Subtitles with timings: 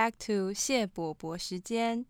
[0.00, 2.06] back to 谢伯伯时间。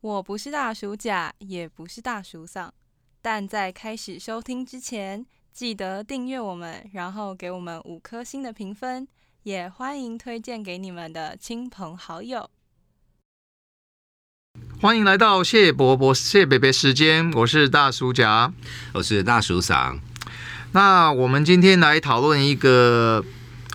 [0.00, 2.72] 我不是大鼠甲，也不是大鼠桑，
[3.20, 9.08] 但在开始收听之前，记得订阅我们，然后给我们五颗星的评分，
[9.42, 12.48] 也欢迎推荐给你们的亲朋好友。
[14.80, 18.52] 欢迎来到谢伯伯、谢伯伯时间，我是大鼠甲，
[18.94, 19.98] 我是大鼠桑。
[20.70, 23.24] 那我们今天来讨论一个。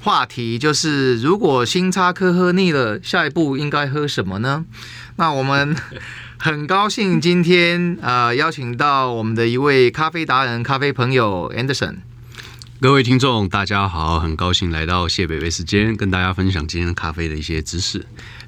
[0.08, 4.64] 话题就是，如果星叉科喝腻了，下一步应该喝什么呢？
[5.18, 5.76] 那我们
[6.38, 11.96] 很高兴今天呃邀请到我们的一位咖啡达人、咖啡朋友 Anderson。
[12.80, 18.06] 各位听众，大家好，很高兴来到谢北北时间，跟大家分享今天咖啡的一些知识。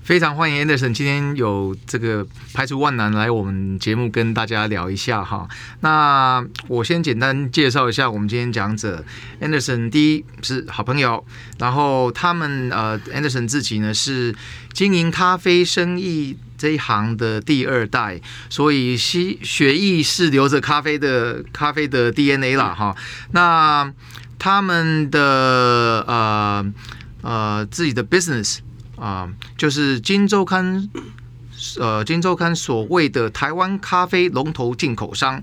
[0.10, 5.48] 非常欢迎 Anderson 今天有这个排除万难来我们节目跟大家聊一下哈。
[5.82, 9.06] 那我先简单介绍一下我们今天讲者
[9.40, 11.24] Anderson，第一是好朋友，
[11.60, 14.36] 然后他们呃 Anderson 自己呢是
[14.74, 22.98] 经营咖啡生意这一行的第二代，所以吸血液是留着咖啡的咖啡的 DNA 啦哈。
[23.34, 23.94] 那
[24.40, 26.74] 他们的呃
[27.22, 28.62] 呃自己的 business。
[29.00, 30.90] 啊，就是《金周刊》
[31.80, 35.42] 呃，《金周刊》所谓的台湾咖啡龙头进口商。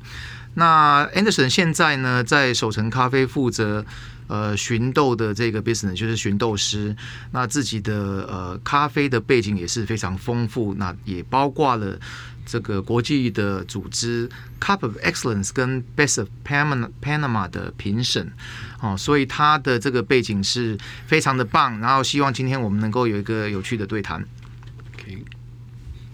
[0.55, 3.85] 那 Anderson 现在呢，在守城咖啡负责
[4.27, 6.97] 呃寻豆的这个 business，就是寻豆师。
[7.33, 7.95] 那自己的
[8.31, 11.99] 呃咖啡的背景也是非常丰富，那也包括了
[12.47, 14.27] 这个国际的组织
[14.61, 18.33] Cup of Excellence 跟 Best of Panama 的评审。
[18.81, 24.23] 哦，所以他的这个背景是非常的棒，然后希望今天我们能够有一个有趣的对谈。
[24.95, 25.25] OK，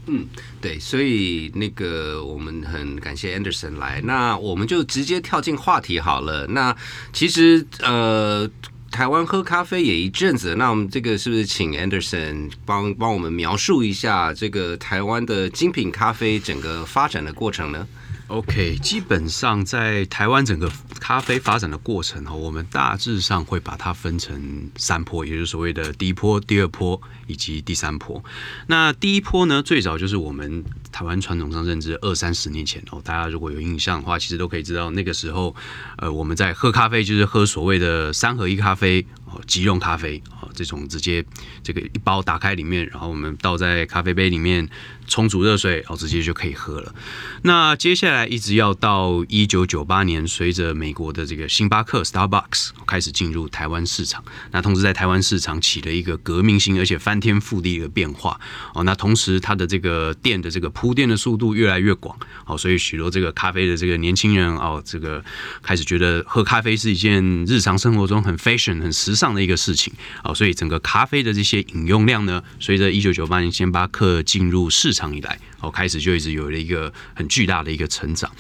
[0.07, 0.27] 嗯，
[0.61, 6.47] 对，所以那个我们很感谢 Anderson 来，那我们就直接跳进话题好了。
[6.47, 6.75] 那
[7.13, 8.49] 其实呃，
[8.93, 17.89] 台湾喝咖啡也一阵子，那我们这个是不是请 Anderson 帮帮我们描述一下这个台湾的精品咖啡整个发展的过程呢？
[18.33, 28.25] ？OK，基本上在台湾整个咖啡发展的过程哈，我们大致上会把它分成三波，也就是所谓的第一波、第二波以及第三波。
[28.69, 35.55] 那第一波呢，最早就是我们台湾传统上认知二三十年前哦，大家如果有印象的话，其实都可以知道那个时候，
[35.99, 41.23] 呃，我们在喝咖啡就是喝所谓的三合一咖啡哦，即溶咖啡哦，这种直接
[41.63, 44.67] 这个一包打开里面，然后我们倒在咖啡杯里面。
[45.13, 46.95] 冲煮热水，哦，直接就可以喝了。
[47.43, 58.41] 那接下来一直要到一九九八年，随着美国的这个星巴克 （Starbucks） 开始进入台湾市场，那同时在台湾市场起了一个革命性而且翻天覆地的变化。
[58.73, 65.23] 哦，那同时它的这个店的这个铺店的速度越来越广，哦，所以许多这个咖啡的这个年轻人哦，这个
[65.63, 69.93] 开始觉得喝咖啡是一件日常生活中很 fashion、很时尚的一个事情。
[70.25, 75.02] 哦，所以整个咖啡的这些饮用量呢，随着一九九八年星巴克进入市场。
[75.17, 78.31] 以来，哦，开始就一直有了一个很巨大的一个成长。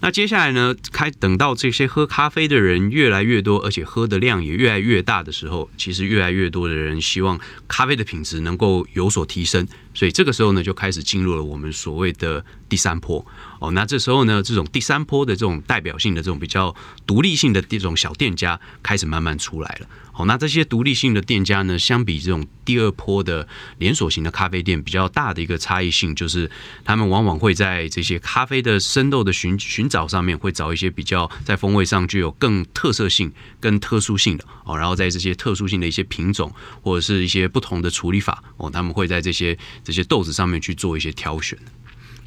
[0.00, 9.66] 那接下来呢，开等到这些喝咖啡的人越来越多，而且喝的量也越来越大的时候，其实越来越多的人希望咖啡的品质能够有所提升。
[9.92, 13.26] 所以这个时候呢，就开始进入了我们所谓的第三波。
[13.58, 16.74] 哦，那这时候呢，这种第三波的这种代表性的这种比较
[17.06, 19.88] 独立性的这种小店家开始慢慢出来了。
[20.16, 23.46] 好，那这些独立性的店家呢，相比这种第二波的
[23.76, 26.50] 连锁型的咖啡店，比较大的一个差异性就是，
[26.86, 36.50] 他们往往会在这些咖啡的生豆的寻寻找上面，会找一些比较在风味上具有更特色性、更特殊性的哦，然后在这些特殊性的一些品种
[36.80, 41.58] 或者是一些不同的处理法哦，他们会在这些这些豆子上面去做一些挑选。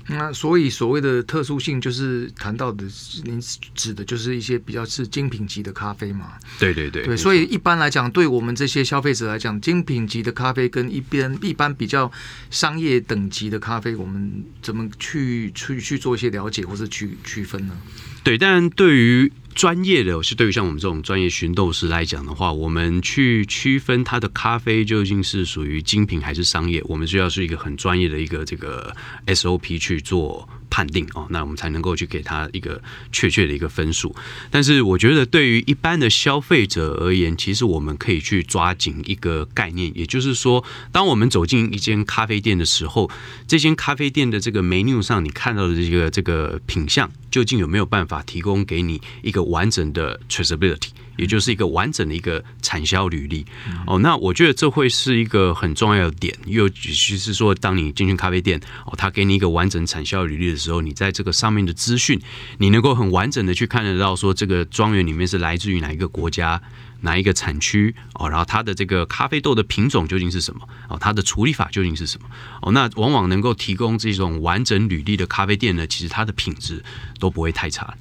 [0.09, 2.83] 那所以所谓的特殊性，就是谈到的，
[3.25, 3.39] 您
[3.75, 6.33] 指的就是一些比较是精品级的咖啡嘛？
[6.59, 7.05] 对对对。
[7.05, 12.11] 对，所以一般来讲，对我们这些消费者来讲，精品级的咖啡跟一边一般比较
[12.49, 17.77] 商业等级的咖啡，我们怎么去去去做一些了解或是区区分呢？
[18.23, 28.95] 对，但对于专业的，是对于像我们这种专业寻豆师来讲的话，我们去区分它的咖啡究竟是属于精品还是商业，我们需要是一个很专业的一个这个
[29.27, 30.47] SOP 去做。
[30.71, 32.79] 判定哦，那我们才能够去给他一个
[33.11, 34.15] 确切的一个分数。
[34.51, 43.09] 但是我觉得对于一般的消费者而言，其实我们可以去抓紧一个概念，也就是说，当我们走进一间咖啡店的时候，
[43.47, 50.89] 这间咖啡店的这个 menu 上你看到的这个这个品相，究竟有没有办法提供给你一个完整的 traceability？
[51.17, 53.45] 也就是一个完整的一个产销履历。
[53.85, 62.21] 哦，那我觉得这会是一个很重要的点，尤其是说，当你进去咖啡店，哦，他给你一个完整产销履历的时候，你在这个上面的资讯，
[62.59, 66.61] 你能够很完整的去看得到，说这个庄园里面是来自于哪一个国家。
[67.01, 68.27] 哪一个产区哦？
[68.29, 70.67] 然后它的这个咖啡豆的品种究竟是什么？
[70.89, 72.27] 哦，它的处理法究竟是什么？
[72.61, 76.83] 哦，那往往能够提供这种完整履历的咖啡店呢，其实它的品质
[77.17, 77.95] 都不会太差。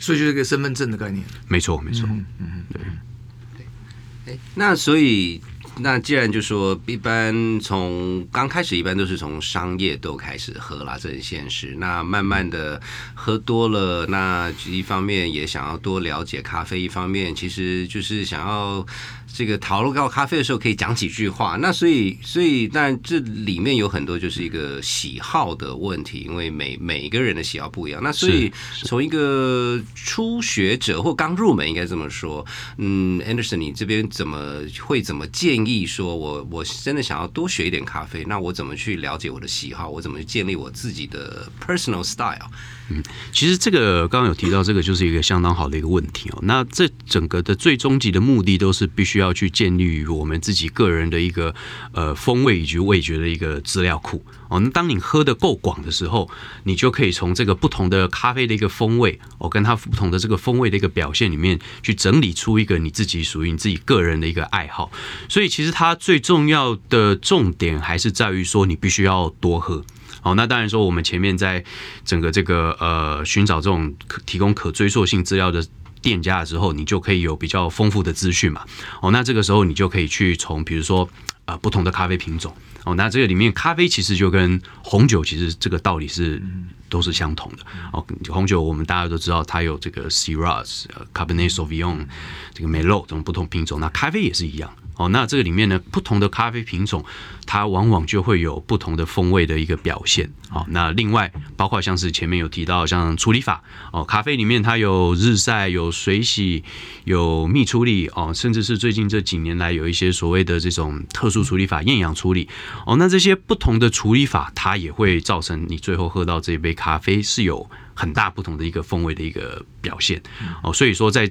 [0.00, 1.24] 所以就是一个身份证的概念。
[1.48, 2.08] 没错，没错。
[2.10, 4.32] 嗯嗯，对。
[4.32, 5.40] 哎，那所以。
[5.78, 11.74] 那既然就说，一般从刚开始，一般都是从商业都开始喝啦，这很现实。
[11.78, 12.80] 那慢慢的
[13.14, 18.86] 喝多了，那一方面也想要多了解咖啡，一方面其实就是想要。
[19.34, 28.00] 这个讨论到咖啡的时候可以讲几句话，那所以所以但这里面有很多就是一个喜好的问题，因为每每一个人的喜好不一样。
[28.02, 28.50] 那所以
[28.84, 32.46] 从一个初学者或刚入门应该这么说，
[32.78, 39.88] 嗯，Anderson，你这边怎么会怎么建议说，我我真的想要多学一点咖啡，那我怎么去了解我的喜好？
[39.88, 42.50] 我怎么去建立我自己的 personal style？
[42.88, 43.02] 嗯，
[43.32, 46.38] 其实这个刚刚有提到，这个就是一个相当好的一个问题哦。
[46.42, 51.52] 那这整个的最终极的目的，都是必须要去建立于我们自己个人的一个
[51.92, 54.60] 呃风味以及味觉的一个资料库哦。
[54.60, 56.30] 那当你喝的够广的时候，
[56.62, 64.92] 你就可以从这个不同的咖啡的一个风味哦，跟它不同的这个风味的一个表现里面，去整理出一个你自己属于你自己个人的一个爱好。
[65.28, 69.84] 所以其实它最重要的重点还是在于说，你必须要多喝。
[70.26, 71.64] 好，那当然说，我们前面在
[72.04, 75.64] 整个这个呃寻找这种可提供可追溯性资料的
[76.02, 78.64] 店家的时候，你就可以有比较丰富的资讯嘛。
[79.00, 81.08] 哦，那这个时候你就可以去从比如说
[81.44, 82.52] 呃不同的咖啡品种
[82.82, 86.42] 哦，那这个里面咖啡其实就跟红酒其实这个道理是
[86.88, 87.58] 都是相同的
[87.92, 88.04] 哦。
[88.28, 92.04] 红酒我们大家都知道它有这个 Shiraz、Cabernet Sauvignon、
[92.52, 94.68] 这个 Merlot 这种不同品种，那咖啡也是一样。
[94.96, 97.04] 哦，那这个里面呢，不同的咖啡品种，
[97.44, 100.32] 它往往就会有不同的风味的一个表现。
[100.50, 103.62] 哦，那另外包括像是前面有提到，像处理法
[103.92, 106.64] 哦，咖啡里面它有日晒、有水洗、
[107.04, 112.48] 有蜜处理哦，甚至是最近这几年来有一些所谓的这种特殊处理法、厌氧处理
[112.86, 120.22] 哦，那这些不同的处理法，它也会造成你最后喝到这一杯咖啡是有很大不同的一个风味的一个表现
[120.62, 121.30] 哦，所以说在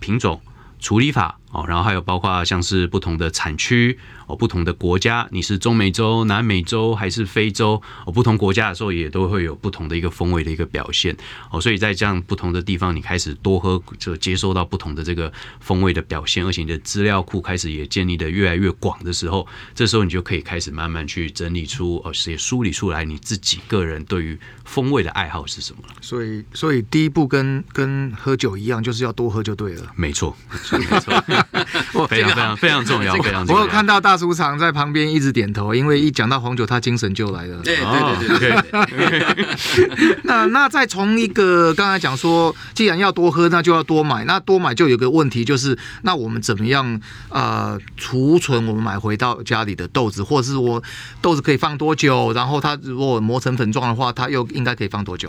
[0.00, 0.40] 品种。
[0.80, 3.98] 处理法哦，然后还有包括像是不同的产区。
[4.26, 7.82] 哦，不同的国家，你是中美洲、南美洲还是非洲？
[8.06, 11.14] 哦，不同国家的时候也都会有不同的一个风味的一个表现。
[11.50, 15.30] 哦，所以在这样不同的地方，你开始多喝，就接收到不同的这个
[15.60, 25.96] 风味的表现，而且你的资料库开始也建立的越来越广的时候，这时候你就可以开始慢慢去整理出，哦，也梳理出来你自己个人对于风味的爱好是什么了。
[26.00, 29.92] 所以，所以第一步跟跟喝酒一样，就是要多喝就对了。
[29.94, 30.34] 没错，
[30.72, 31.12] 没错，
[32.08, 33.60] 非常非常非常重要，非常重要。
[33.60, 34.14] 我有看到大。
[34.14, 37.60] 大叔常在旁边一直点头，因为一讲到黄酒，他精神就来了。
[37.64, 38.48] 对对对
[39.18, 40.16] 对。
[40.22, 44.24] 那那再从一个刚才讲说，既然要多喝，那就要多买。
[44.24, 50.80] 那多买就有个问题，就是那我们怎么样呃储存我们买回到家里的豆子，或者是我
[51.20, 52.32] 豆子可以放多久？
[52.34, 55.28] 然后它如果磨成粉状的话，它又应该可以放多久？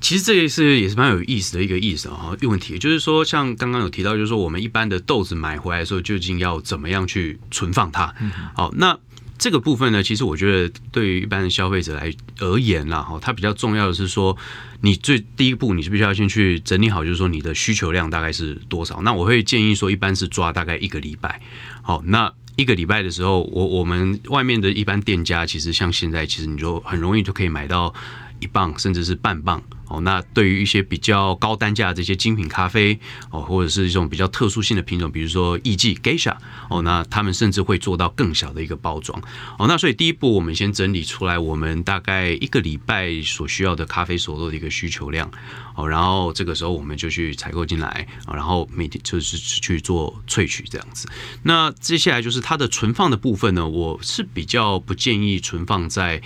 [0.00, 2.30] 其实这个是也是蛮有意思的一个意思啊。
[2.42, 8.14] 问题就是说，像刚刚有提到，就是说我们一般的豆子买回来的时候，究竟要怎么样去存放它？
[8.54, 8.98] 好，那
[9.38, 14.36] 这个部分呢，其实我觉得对于一般的消费者来而言啦，哈，它比较重要的是说，
[14.82, 19.00] 你最第一步，你是必须要先去整理好，就是说你的需求量大概是多少。
[19.02, 21.40] 那我会建议说，一般是抓大概一个礼拜。
[21.80, 27.94] 好，那一个礼拜的时候，我我们外面的一般店家，其实像现在，其实你就很容易就可以买到
[28.40, 29.62] 一磅，甚至是半磅。
[29.88, 32.96] 哦，那对于一些比较高单价的这些精品咖啡
[33.32, 36.36] 哦，或者是一种比较特殊性的品种，比如说艺妓 Geisha
[36.68, 39.20] 哦，那他们甚至会做到更小的一个包装
[39.58, 39.66] 哦。
[39.66, 45.28] 那所以第一步，我们先整理出来我们大概一个礼拜所需要的咖啡所做的一个需求量
[45.74, 51.08] 哦，然后这个时候我们就去采购进来啊，然后每天就是去做萃取这样子。
[51.42, 56.22] 那接下来就是它的存放的部分呢，我是比较不建议存放在。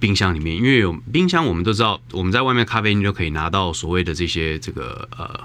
[0.00, 5.40] 冰箱里面，因为有冰箱，我们都知道，我们在外面咖啡你就可以拿到所谓的这些这个呃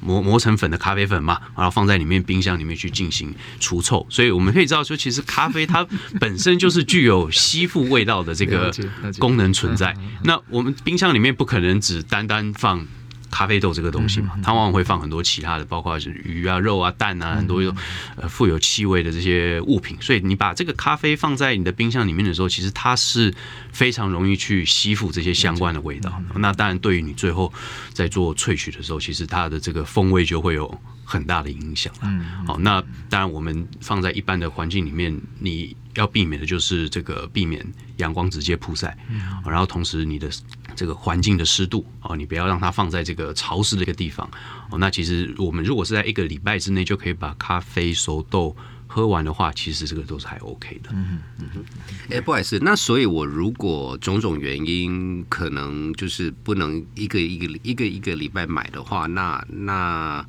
[0.00, 5.86] 磨磨成粉的咖啡粉嘛，然后放在里面冰箱里面去进行除臭，所以我们可以知道说，其实咖啡它
[6.18, 8.72] 本身就是具有吸附味道的这个
[9.18, 9.96] 功能存在。
[10.24, 12.84] 那我们冰箱里面不可能只单单放
[13.32, 17.74] 咖啡豆这个东西嘛，它往往会放很多其他的，包括是鱼啊、肉啊、蛋啊，很多有
[18.16, 19.96] 呃富有气味的这些物品。
[20.00, 23.34] 所以你把这个咖啡放在你的冰箱里面的时候，其实它是
[23.72, 26.22] 非常容易去吸附这些相关的味道。
[26.36, 27.52] 那当然，对于你最后
[27.92, 32.44] 在做萃取的时候，其实它的这个风味就会有很大的影响了。
[32.46, 38.96] 好，那当然我们放在一般的环境里面，你要避免的就是这个避免阳光直接曝晒，
[39.44, 40.30] 然后同时你的
[40.74, 44.28] 这个环境的湿度哦，你不要让它放在这个潮湿的一个地方
[44.70, 44.78] 哦。
[44.78, 50.90] 那其实我们如果是在一个礼拜之内就可以把咖啡熟豆喝完的话，其实这个都是还 OK 的。
[50.92, 51.64] 嗯嗯哼
[52.10, 60.26] 哎，不好意思，那所以，我如果种种原因可能就是不能一个一个一个一个礼拜买的话，那那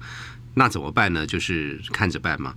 [0.53, 1.27] 那怎么办呢？
[1.27, 2.55] 就是看着办嘛。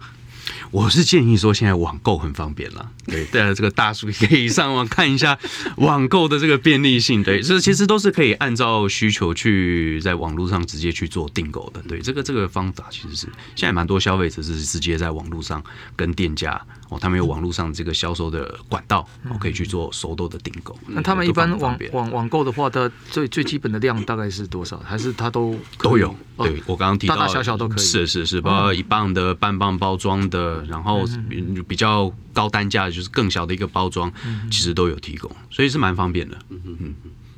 [0.70, 5.38] 我是建议说，现在网购很方便了， 对，对，这个大叔可以上网看一下
[5.78, 15.62] 网购的这个便利性，对，这其实都是可以按照需求去在网络上直接去做订购的，对，这个这个方法其实是现在蛮多消费者是直接在网络上
[15.94, 20.76] 跟店家哦，他们有网络上这个销售的管道，哦，可以去做熟豆的订购。
[20.86, 24.78] 那他们一般网网网购的话，它最最基本的量大概是多少？
[24.78, 34.12] 还是它都都有，哦对我刚刚提到大大小小都可以是是是，包括一磅的、半磅包装的，然后比比较高单价，就是更小的一个包装，
[34.50, 36.38] 其实都有提供，所以是蛮方便的。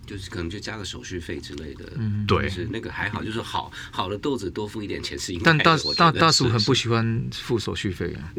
[0.09, 5.63] 就是可能就加个手续费之类的，嗯对就是那个还好，就是好好的豆子多付一点钱是应该的。
[5.63, 8.33] 但大大大叔很不喜欢付手续费啊。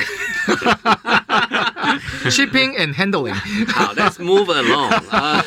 [2.29, 3.33] Shipping and handling，
[3.71, 5.43] 好，Let's move along 啊、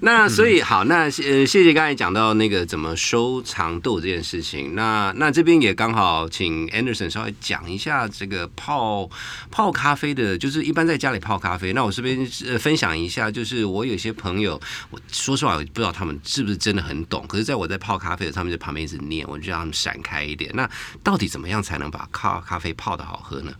[0.00, 4.74] 那所以好，那呃，谢谢刚才讲到那个怎么收藏豆这件事情。
[4.74, 9.08] 那那这边也刚好请 Anderson 稍微讲一下这个泡
[9.50, 11.72] 泡咖啡的，就是一般在家里泡咖啡。
[11.72, 17.24] 那我这边呃分享一下，就是我有些朋友，我说实话，我不知道他们是不是真的很懂。
[17.28, 20.50] 可是在我在泡咖啡的时候，他们在旁边一直念，我就让他们闪开一点。
[20.54, 20.68] 那
[21.04, 23.52] 到底怎么样才能把咖咖啡泡的好喝呢？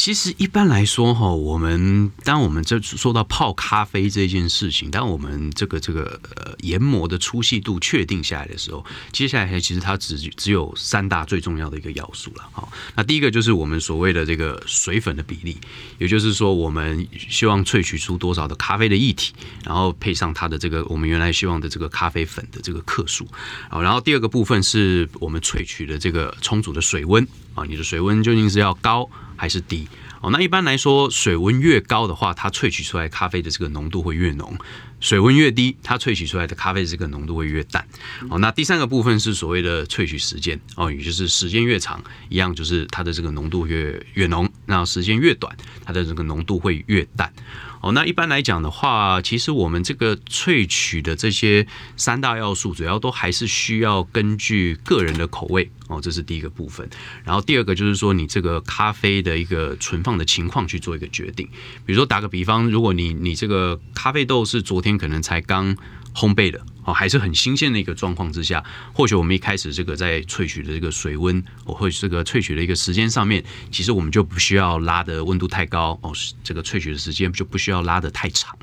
[0.00, 12.48] 其实一般来说哈，我们当我们这说到泡咖啡这件事情，当我们这个这个呃研磨的粗细度确定下来的时候，接下来其实它只只有三大最重要的一个要素了。
[12.50, 15.58] 好，那第一个就是我们所谓的这个水粉的比例，
[15.98, 19.34] 也就是说我们希望萃取出多少的咖啡的液体，
[19.66, 23.28] 然后配上它的这个我们原来希望的这个咖啡粉的这个克数。
[23.68, 27.28] 好，然后第二个部分是我们萃取的这个充足的水温
[27.60, 29.86] 啊，你的水温究竟是要高还是低？
[30.22, 34.54] 哦，那一般来说，水温越高的话，它萃取出来咖啡的这个浓度会越浓；
[35.00, 37.86] 水温越低，它萃取出来的咖啡这个浓度会越淡。
[38.28, 47.32] 哦，那第三个部分是所谓的萃取时间哦，也就是时间越长，一样就是它的这个浓度越越浓；那时间越短，它的这个浓度会越淡。
[47.80, 56.88] 哦，那一般来讲的话，其实我们这个萃取的这些三大要素，主要都还是需要根据个人的口味哦，这是第一个部分。
[57.24, 61.48] 然后第二个就是说，你这个咖啡的一个存放的情况去做一个决定。
[61.86, 65.74] 比如说打个比方，如果你你这个咖啡豆是昨天可能才刚
[66.14, 66.60] 烘焙的。
[66.84, 78.56] 哦，还是很新鲜的一个状况之下，或许我们一开始这个在萃取的这个水温，哦，或者这个萃取的一个时间上面，其实我们就不需要拉的温度太高哦，这个萃取的时间就不需要拉的太长。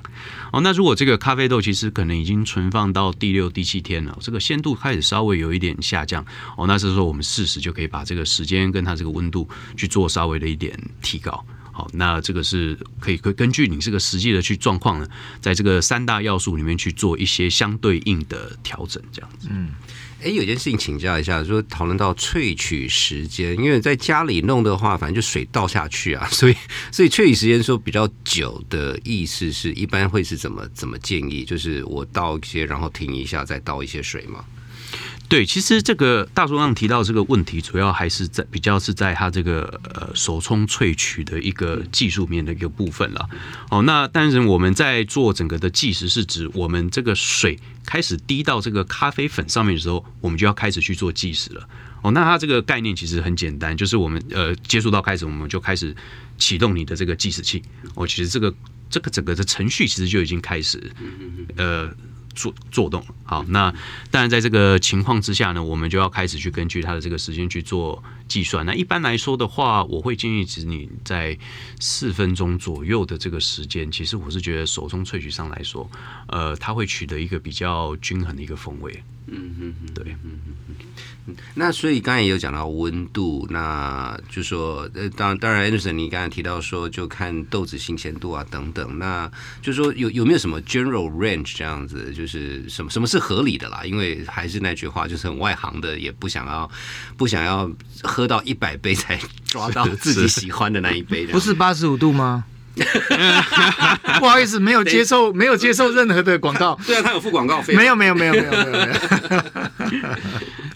[0.52, 6.26] 哦，那如果这个咖啡豆其实可能已经存放到第六、第七天了，这个鲜度开始稍微有一点下降，
[6.58, 11.46] 哦，那这时候我们适时就可以把这个时间跟它这个温度去做稍微的一点提高。
[11.78, 15.08] 好，那这个是可以可以根据你这个实际的去状况呢，
[15.40, 19.48] 在这个三大要素里面去做一些相对应的调整，这样子。
[19.52, 19.70] 嗯
[20.24, 26.56] 哎，有件事情请教一下，说讨论到萃取时间，因为在家里弄的话，反正就水倒下去啊， 所以
[26.92, 31.46] 所以萃取时间说比较久的意思是一般会是怎么怎么建议？
[31.46, 34.44] 就是我倒一些，然后停一下，再倒一些水吗？
[35.30, 43.30] 对，其实这个大叔刚提到这个问题，主要还是在比较是在它这个呃手冲萃取的一个技术面的一个部分了。
[43.70, 51.68] 哦，那但是我们在做整个的计时，是指我们这个水开始滴到这个咖啡粉上面的时候，我们就要开始去做计时了。
[52.04, 55.94] 哦，那它这个概念其实很简单，就是我们呃接触到开始，我们就开始
[56.38, 57.62] 启动你的这个计时器。
[57.96, 58.54] 哦，其实这个
[58.90, 60.82] 这个整个的程序其实就已经开始
[61.58, 61.94] 呃。
[62.38, 63.74] 做做动，好，那
[64.12, 68.64] 当然在这个情况之下呢，我们就要开始去根据它的这个时间去做计算。
[68.64, 71.36] 那一般来说的话，我会建议，指你在
[71.80, 75.90] 四分钟左右的这个时间，其实我是觉得手中萃取上来说，
[76.28, 79.04] 呃，它会取得一个比较均衡的一个风味。
[79.28, 80.54] 嗯嗯嗯，对，嗯嗯
[81.28, 89.30] 嗯那所以刚才也有讲到温度，那就说呃，当当然，Anderson，你刚才提到说就看豆子新鲜度啊等等，那
[89.62, 93.84] 就说有有没有什么 general range 这样子，就是什么什么是合理的啦？
[93.84, 96.70] 因为还是那句话，就是很外行的，也不想要
[97.18, 97.70] 不想要
[98.04, 102.46] 喝到一百杯才抓到 自己喜欢的那一杯，不是八十五度吗？
[104.20, 106.78] 不好意思，没有接受，没有接受任何的广告。
[106.86, 108.94] 对啊，他有付广告费，没有，没有，没有，没有，没有，没有。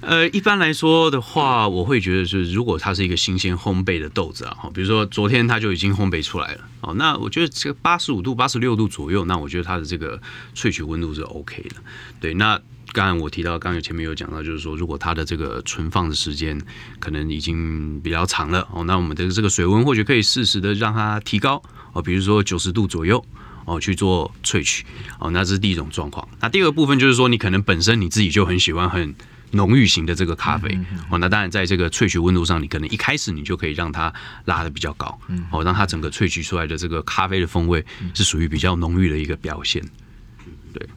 [0.02, 10.20] 呃，一般来说的话，我会觉得是，如果它是一个新鲜烘焙的豆子啊，哈，比如说昨天它就已经烘焙出来了，哦，那我觉得这个八十五度、八十六度左右，那我觉得它的这个
[10.56, 11.76] 萃取温度是 OK 的。
[12.20, 12.60] 对，那
[12.94, 16.60] 刚才我提到，刚才前面有讲到，就是说，如果它的这个存放的时间
[17.00, 21.62] 可能已经比较长了，哦，那我们的这个水温或许可以适时的让它提高，
[21.94, 23.24] 哦，比如说九十度左右。
[23.64, 24.84] 哦，去做萃取，
[25.20, 26.28] 哦，那这是第一种状况。
[26.40, 29.14] 那第二个部分就是说，你可能本身你自己就很喜欢很
[29.52, 30.80] 浓郁型的这个咖啡，
[31.12, 34.12] 哦，那当然在这个萃取温度上，你可能一开始你就可以让它
[34.46, 35.18] 拉的比较高，
[35.52, 39.80] 哦，让它整个萃取出来的这个咖啡的风味是属于比较浓郁的一个表现。
[40.74, 40.90] 对，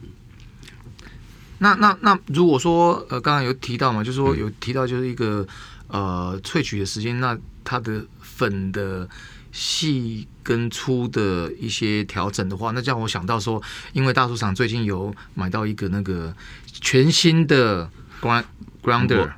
[1.59, 5.47] 那那那如果说呃，刚刚有提到嘛，就是说有提到就是一个
[5.87, 9.07] 呃萃取的时间，那它的粉的
[9.51, 13.59] 细跟粗的一些调整的话，那这样我想到说，
[13.93, 16.31] 因为大厨厂最近有买到一个那个
[16.71, 17.89] 全新的
[18.21, 18.43] grind
[18.83, 19.31] grinder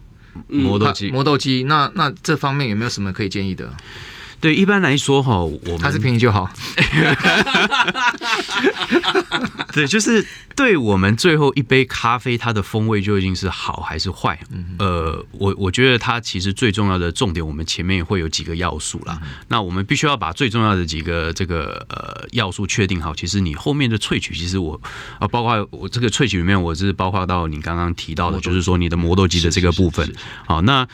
[0.48, 3.74] 磨豆机，磨豆机，那那这方面有没有什么可以建议的？
[4.40, 6.50] 对，一般来说哈，我们它是便宜就好。
[9.74, 10.26] 对，就是
[10.56, 14.40] 对我们最后一杯咖啡，它的风味究竟是好还是坏？
[14.80, 19.20] 呃，我我觉得它其实最重要的重点，我们前面会有几个要素啦。
[19.48, 23.16] 那我们必须要把最重要的几个这个呃要素确定好。
[23.16, 24.80] 其实你后面的萃取，其实我
[25.20, 30.14] 啊，包括我这个萃取里面，我是包括到你刚刚提到的，就是说你的磨豆机的这个部分。
[30.46, 30.88] 好，那。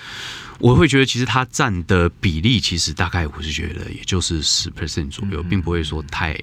[0.63, 6.33] 我会觉得，其实它占的比例，其实大概我是觉得，也就是十 percent 左右，并不会说太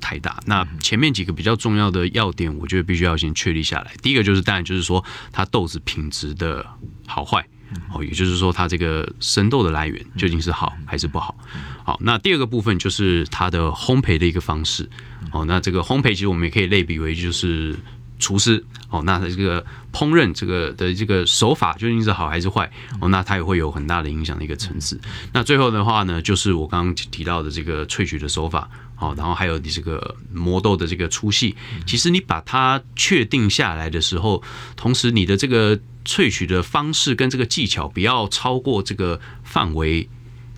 [0.00, 0.40] 太大。
[0.46, 3.92] 那前面几个比较重要的要点，我觉得必须要先确立下来。
[4.00, 6.64] 第一个就是，当然就是说，它豆子品质的
[7.06, 7.46] 好坏，
[7.92, 11.36] 哦，也就是说，它这个生豆的来源究竟是好还是不好。
[11.84, 14.88] 好，那第二个部分就是它的烘焙的一个方式。
[15.30, 17.78] 哦，那这个烘焙其实我们也可以类比为就是。
[18.18, 22.70] 厨师哦，那它这个烹饪这个的这个手法究竟是好还是坏
[23.00, 23.08] 哦？
[23.08, 25.00] 那它也会有很大的影响的一个层次。
[25.32, 28.68] 那最后的话呢，就是我刚刚提到的这个萃取的手法
[28.98, 31.56] 哦，然后还有你这个磨豆的这个粗细，
[31.86, 34.42] 其实你把它确定下来的时候，
[34.76, 40.06] 同时你的这个萃取的方式跟这个技巧不要超过这个范围。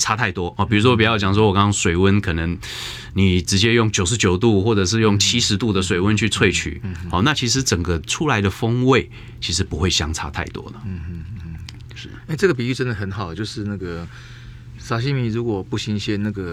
[0.04, 0.54] 差太多。
[0.58, 2.58] 哦，比如说不要讲说，我刚刚水温可能
[3.14, 10.76] 你直接用九十九度或者是用七十度的水温去萃取，好，那其实整个出来的风味其实不会相差太多的。
[10.84, 11.56] 嗯嗯嗯，
[11.94, 14.06] 是，哎，这个比喻真的很好，就是那个
[14.78, 16.52] 沙西米如果不新鲜，那个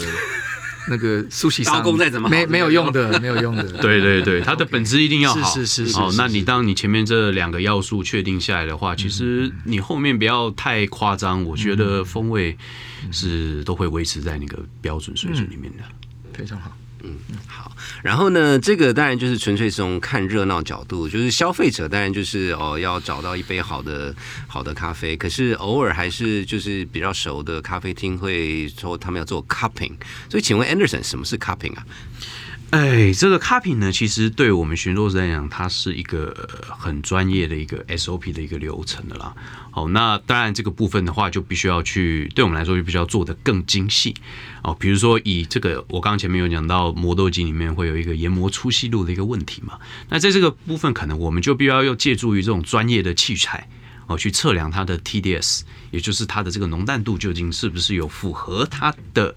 [0.89, 3.63] 那个苏西刀工再怎么没没有用的，没有用的。
[3.73, 5.95] 对 对对， 它的本质一定要好，是是是。
[5.95, 12.57] 好，那你当你前面这两个要素确定下来的话，其实你后面不要太夸张，我觉得风味。
[13.11, 15.83] 是都会维持在那个标准水准里面的，
[16.33, 16.71] 非常好。
[17.03, 17.71] 嗯，好。
[18.03, 24.15] 然后呢，这个当然就是纯粹是从看热闹角度，就是消费者当然就是哦要找到一杯好的
[24.47, 25.15] 好的咖啡。
[25.15, 29.93] 可是偶尔还是就是比较熟的咖啡厅会说他们要做 cupping。
[30.29, 31.85] 所以请问 Anderson 什么是 cupping 啊？
[32.71, 36.33] 哎，这个 copy 呢，其实对我们巡逻师来讲，它是一个
[36.79, 39.35] 很专业的一个 SOP 的一个流程的啦。
[39.71, 44.15] 好，那当然这个部分的话，就必须要去对我们来说就必须要做的更精细
[44.63, 44.73] 哦。
[44.79, 49.77] 比如说以这个，我刚刚前面有讲到磨豆机里面会有一个研磨粗细度的一个问题嘛。
[50.07, 53.67] 那在这个部分，可能我们就必须要要借助于这种专业的器材
[54.07, 59.35] 哦，去测量它的 TDS，也就是它的这个浓淡度究竟是不是有符合它的。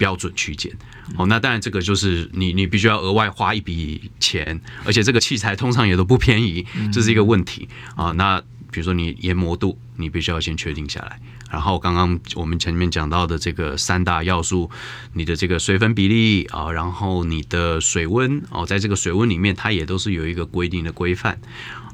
[0.00, 0.72] 标准区间，
[1.16, 8.12] 哦，那当然这个就是你你必须要额外花一笔钱，而且这个器材通常也都不便宜，这是一个问题啊。
[8.12, 11.20] 那比如说你研磨度，你必须要先确定下来，
[11.50, 14.70] 然后刚刚我们前面讲到的这个三大要素，
[15.14, 21.40] 你的这个水分比例啊，然后你的水温哦，在这个水温里面，它也都是有一个规定的规范。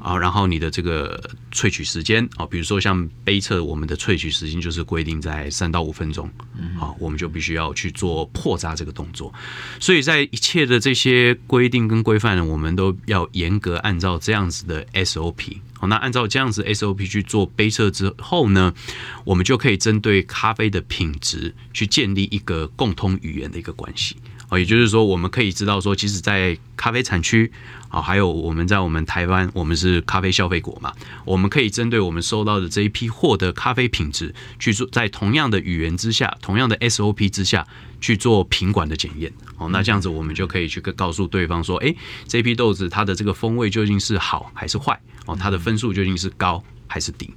[0.06, 6.30] 啊，然后你的这个萃取时间啊，比如说像杯测，我们的萃取时间就是规定在三到五分钟，
[6.78, 9.34] 好，我们就必须要去做破渣这个动作。
[9.80, 15.58] 所以在一切的这些规定跟规范呢，我们都要严格按照这样子的 SOP。
[15.74, 18.72] 好，那按照这样子 SOP 去做杯测之后呢，
[19.24, 24.14] 我们就可以针对咖啡的品质去建立一个共通语言的一个关系。
[24.48, 27.50] 哦，也就是说，我们可以知道说，其实，在咖啡产区
[27.88, 30.92] 啊，还有我们在我们台湾，我们是咖啡消费国嘛，
[31.24, 37.66] 我们可以针对我们收到的这一批货的咖啡品质，去做在同样的语言之下，同样的 SOP 之下
[38.00, 39.32] 去做品管的检验。
[39.58, 41.92] 哦，那这样子我们就可以去告诉对方说，哎，
[42.28, 45.00] 这批豆子它的这个风味究竟是好还是坏？
[45.26, 47.28] 哦，它的分数究竟是高还是低？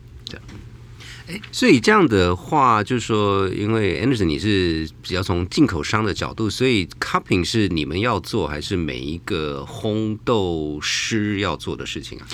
[1.51, 12.27] 所以这样的话，就是说，因为 Anderson 你是比较从进口商的角度，所以 cupping 是你们要做，还是每一个烘豆师要做的事情啊？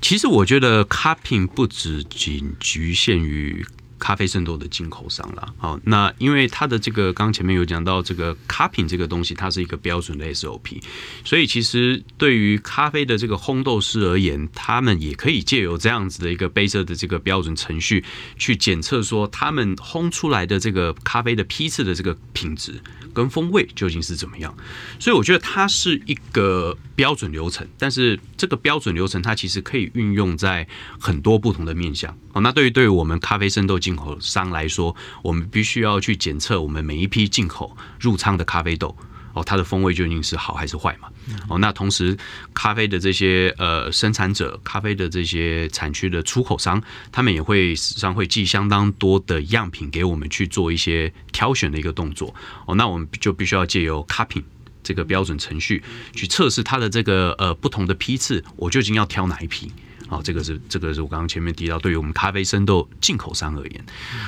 [0.00, 3.64] 其实我觉得 cupping 不止仅局限于。
[3.98, 10.82] 咖啡渗透的进口商了，好，那因为它的这个刚前面有讲到这个咖品这个东西，它是一个标准的 SOP，
[11.24, 18.04] 所以其实对于咖啡的这个烘豆师而言，他们也可以借由这样子的一个杯测的这个标准程序，
[18.36, 22.80] 去检测说他们烘出来的这个咖啡的批次的这个品质。
[23.14, 24.54] 跟风味究竟是怎么样？
[24.98, 30.68] 所以我觉得它是一个标准流程，但是这个标准流程它其实可以运用在
[31.00, 32.14] 很多不同的面向。
[32.34, 38.96] 哦，那对于对于我们咖啡生豆进口商来说，我们必须要去检测我们每一批进口入仓的咖啡豆。
[39.32, 41.08] 哦，它的风味究竟是好还是坏嘛？
[41.48, 42.16] 哦，那同时，
[42.54, 52.34] 咖啡的这些呃生产者，咖啡的这些产区的出口商，他们也会实际上会寄相当多的样品给我们去做一些挑选的一个动作。
[52.66, 54.42] 哦，那我们就必须要借由 cupping
[54.82, 59.70] 这个标准程序去测试它的这个呃不同的批次，我究竟要挑哪一批？
[60.08, 63.84] 哦，这个是这个是我刚刚前面提到，对于我们咖啡生豆进口商而言，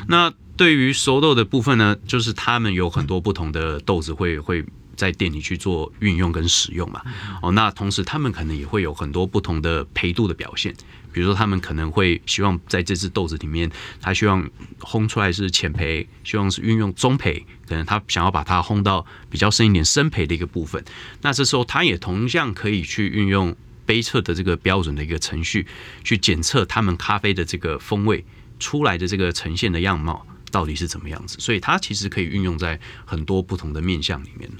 [0.08, 4.64] 那对于熟豆的部分呢，就是他们有很多不同的豆子会会。
[4.98, 7.00] 在店里去做运用跟使用嘛，
[7.40, 10.74] 哦，那同时他们可能也会有很多不同的培度的表现，
[11.12, 20.84] 比如说他们可能会希望在这只豆子里面，他希望烘出来是浅培，希望是运用中培，可能他想要把它烘到比较深一点深培的一个部分，
[21.22, 23.54] 那这时候他也同样可以去运用
[23.88, 25.66] 杯测的这个标准的一个程序，
[26.04, 28.22] 去检测他们咖啡的这个风味
[28.60, 34.50] 出来的这个呈现的样貌到底是怎么样子，所以它其实可以运用在很多不同的面向里面。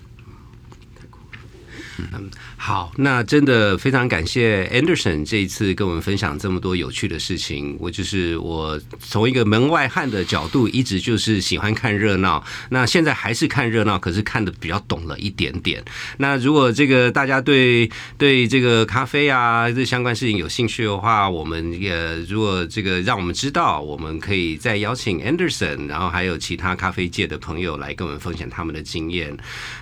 [1.98, 7.76] 嗯，好，那真的非常感谢 Anderson 这一次跟我们分享这么多有趣的事情。
[7.80, 12.44] 我就是我从一个门外汉的角度，一直就是喜欢看热闹。
[12.70, 15.84] 那现在还是看热闹，可是看的比较懂了一点点。
[16.18, 29.36] 那如果这个大家对对这个咖啡啊这相关事情有兴趣的话，我们也如果这个让我们知道，我们可以再邀请 Anderson，然后还有其他咖啡界的朋友来跟我们分享他们的经验。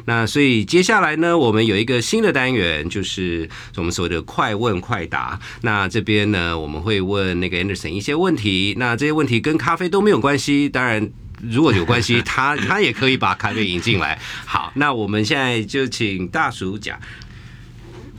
[0.07, 2.01] 那所以接下来呢，我们有一个。
[2.07, 5.37] 新的单元就是我们所谓的快问快答。
[5.63, 8.77] 那这边呢，我们会问那个 Anderson 一些问题。
[8.79, 10.69] 那这些问题跟咖啡都没有关系。
[10.69, 11.11] 当然，
[11.43, 14.17] 如果有关系， 他他也可以把咖啡引进来。
[14.45, 16.97] 好，那我们现在就请大叔讲。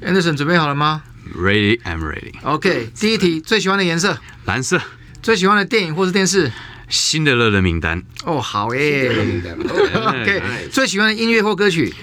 [0.06, 2.34] Anderson 准备好了吗？Ready, I'm ready.
[2.44, 4.18] OK，第一题，最喜欢的颜色？
[4.44, 4.82] 蓝色。
[5.22, 6.52] 最喜欢的电影或是电视？
[6.90, 8.04] 辛德勒的名单。
[8.26, 9.10] 哦，好耶。
[9.96, 11.94] OK， 最喜欢的音乐或歌曲？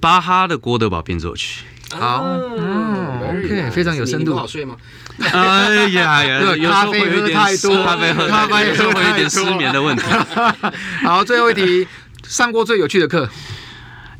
[0.00, 1.64] 巴哈的《郭德宝变奏曲》
[1.96, 2.22] 好，
[2.58, 4.32] 嗯，OK，非常有深度。
[4.32, 4.76] 不好睡吗？
[5.18, 10.02] 哎呀 呀，咖啡喝太多，咖啡喝咖啡会有点失眠的问题。
[11.06, 11.86] 好，最后一题，
[12.26, 13.28] 上过最有趣的课。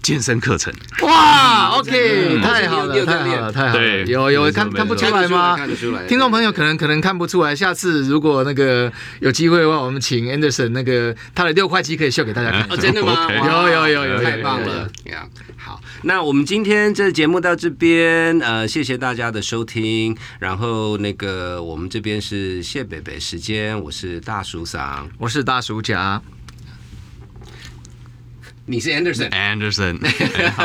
[0.03, 5.57] 健身课程哇，OK，太好了，太好了，太好了，有有看看不出来吗？
[5.57, 6.07] 看得出来。
[6.07, 12.67] 听众朋友可能可能看不出来，下次如果那个有机会的话，我们请 Anderson 那个他的六块肌可以秀给大家看。
[12.71, 13.27] 哦，真的吗？
[13.35, 14.89] 有有有有，太棒了。
[15.57, 20.17] 好，那我们今天这节目到这边，呃，谢谢大家的收听。
[20.39, 26.23] 然后那个我们这边是谢北北时间，我是大叔桑，我是大叔甲。
[28.69, 30.01] 你是 Anderson，Anderson，
[30.51, 30.65] 好，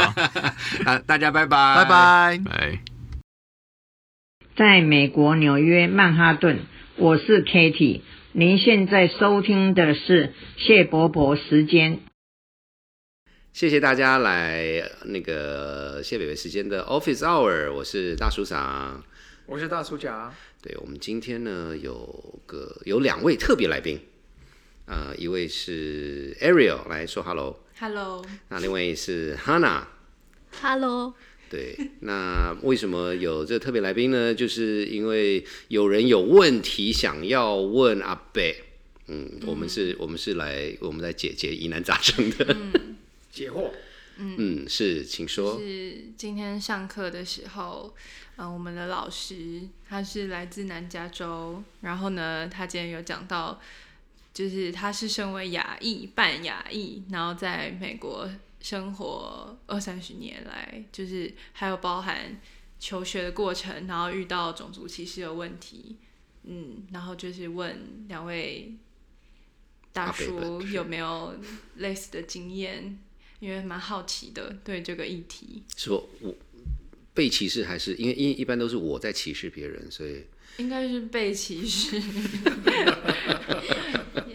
[0.86, 2.80] 啊，大家拜拜，拜拜，拜。
[4.58, 6.62] 在美国纽约曼哈顿，
[6.96, 12.00] 我是 Katie，您现在收听的是谢伯伯时间。
[13.54, 19.04] 谢谢大家来那个谢北北时间的 Office Hour，我是大叔长，
[19.46, 20.34] 我是大叔甲。
[20.64, 24.00] 对，我们今天呢有个有两位特别来宾，
[24.86, 27.61] 呃，一位是 Ariel 来说 Hello。
[27.82, 31.16] Hello，那另外是 Hannah，Hello，
[31.50, 34.36] 对，那为什么有这特别来宾呢？
[34.36, 38.66] 就是因为有人有问题想要问阿贝，
[39.08, 42.98] 嗯，我们是，我们是来，我们来解决疑难杂症的，嗯
[43.34, 43.72] 解惑，
[44.18, 45.58] 嗯，是，请说。
[45.58, 47.96] 是今天上课的时候，
[48.36, 53.60] 嗯，我们的老师他是来自南加州，然后呢，他今天有讲到。
[54.34, 58.30] 就是他是身为亚裔半亚裔，然后在美国
[58.62, 62.40] 生活二三十年来，就是还有包含
[62.80, 65.98] 求学的过程，然后遇到种族歧视的问题，
[66.44, 68.74] 嗯，然后就是问两位
[69.92, 71.36] 大叔有没有
[71.76, 72.98] 类似的经验，
[73.40, 76.34] 因为蛮好奇的对这个议题，是我我
[77.14, 80.24] 被歧视还是因为因为一般都是我在歧视别人，所以
[80.58, 82.02] 应该是被歧视。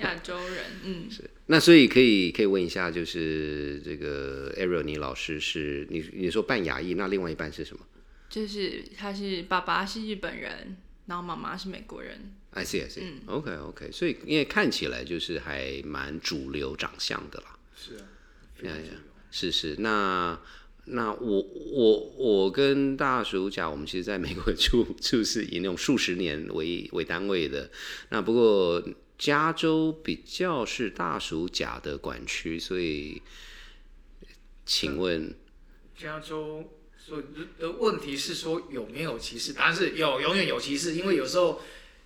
[0.00, 1.28] 亚洲人，嗯，是。
[1.46, 7.82] 那所以可以可以问一下，就是这个 Ariel 你老师是你你说半亚裔，那另外一半是什么？
[8.28, 10.76] 就是他是爸爸是日本人，
[11.06, 13.20] 然后妈妈是美国人，？I see I see，嗯。
[13.26, 17.56] OK OK，所以因为看起来就是还蛮主流长相的啦。
[17.76, 18.04] 是啊，
[18.56, 18.76] 非常
[19.30, 20.38] 是是，那
[20.86, 21.40] 那我
[21.72, 27.70] 我我跟大暑甲，我们其实在美国住住是以那种数十年为为单位的。
[28.10, 28.82] 那不过
[29.18, 33.20] 加州比较是大暑甲的管区，所以
[34.64, 35.34] 请问
[35.98, 37.22] 加州所
[37.58, 39.52] 的问题是说有没有歧视？
[39.52, 41.60] 答案是有，永远有歧视，因为有时候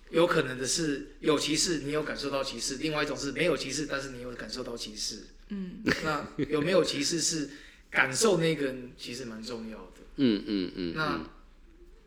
[0.09, 5.23] 有可能的是有歧视，你有感受到歧视；，另外一种是没有歧视，但是你有感受到歧视。
[5.49, 7.49] 嗯，那有没有歧视是
[7.91, 10.01] 感受那个人其实蛮重要的。
[10.15, 11.25] 嗯嗯嗯那嗯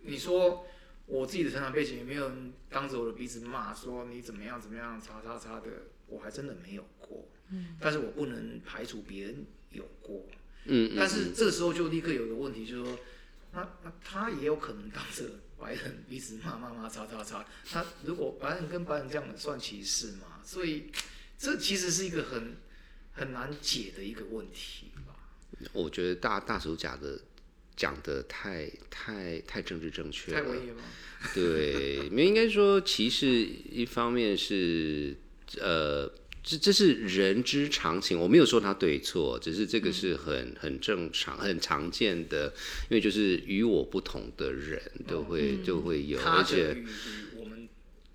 [0.02, 0.66] 你说
[1.06, 5.66] 我自己的成长背景有没有人当着我的鼻子骂说你怎么样怎么样叉叉叉的？
[6.06, 7.28] 我还真的没有过。
[7.50, 10.26] 嗯，但是我不能排除别人有过。
[10.64, 12.98] 嗯嗯，但是这个时候就立刻有个问题，就是说，
[13.52, 15.24] 那那他也有可能当着
[15.58, 20.40] 白人鼻子骂骂骂叉叉叉，他如果白人跟白人这样算歧视嘛？
[20.42, 20.90] 所以
[21.38, 22.56] 这其实是一个很
[23.12, 24.93] 很难解的一个问题吧。
[25.72, 27.20] 我觉得大大暑甲的
[27.76, 30.58] 讲的太太太政治正确了太文。
[30.64, 30.76] 艺了？
[31.34, 35.16] 对，没应该说歧视，一方面是
[35.58, 36.06] 呃，
[36.42, 42.52] 这这是人之常情，我没有说他对错，只是这个是很很正常、很常见的，
[42.90, 46.84] 因为就是与我不同的人都会都会有，而且
[47.38, 47.66] 我们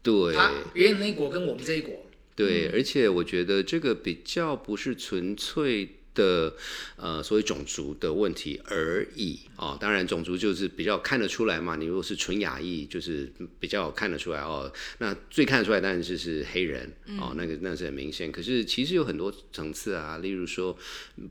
[0.03, 6.53] 对他别人那一国跟我们这一国，对，而且我觉得这个比较不是纯粹的
[6.95, 9.77] 呃所谓种族的问题而已哦。
[9.79, 11.75] 当然，种族就是比较看得出来嘛。
[11.75, 14.71] 你如果是纯亚裔，就是比较看得出来哦。
[14.97, 18.31] 那最看得出来当然就是黑人哦，那个那是很明显。
[18.31, 20.77] 可是其实有很多层次啊，例如说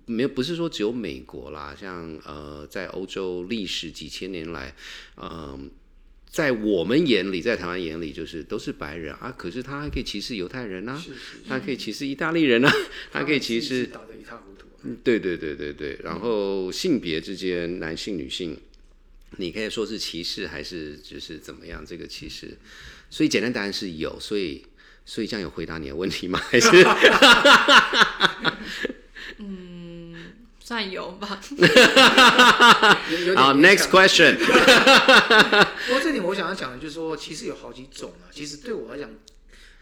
[0.07, 4.75] 没有不是说只有美国啦，像呃在欧洲历史几千年来，
[5.17, 5.71] 嗯、
[6.31, 12.73] 在我们眼里，在台湾眼里，就是都是白人啊，可是他还可以歧视犹太人啊，是是他可以歧视意大利人啊，
[13.11, 13.91] 他可以歧视，
[14.97, 18.59] 对对对对对，然后性别之间，男性女性，
[19.37, 22.57] 你可以说是歧视还是就是怎么样这个歧视？
[23.11, 24.65] 所以简单答案是有，所以
[25.07, 26.39] 所以这样有回答你的问题吗？
[26.39, 26.69] 还是
[29.39, 30.15] 嗯
[30.61, 31.41] 算有吧。
[33.11, 38.29] 有有点好，next question，不过这点我想要讲的就是说，其实有好几种啊。
[38.31, 39.11] 其实对我来讲，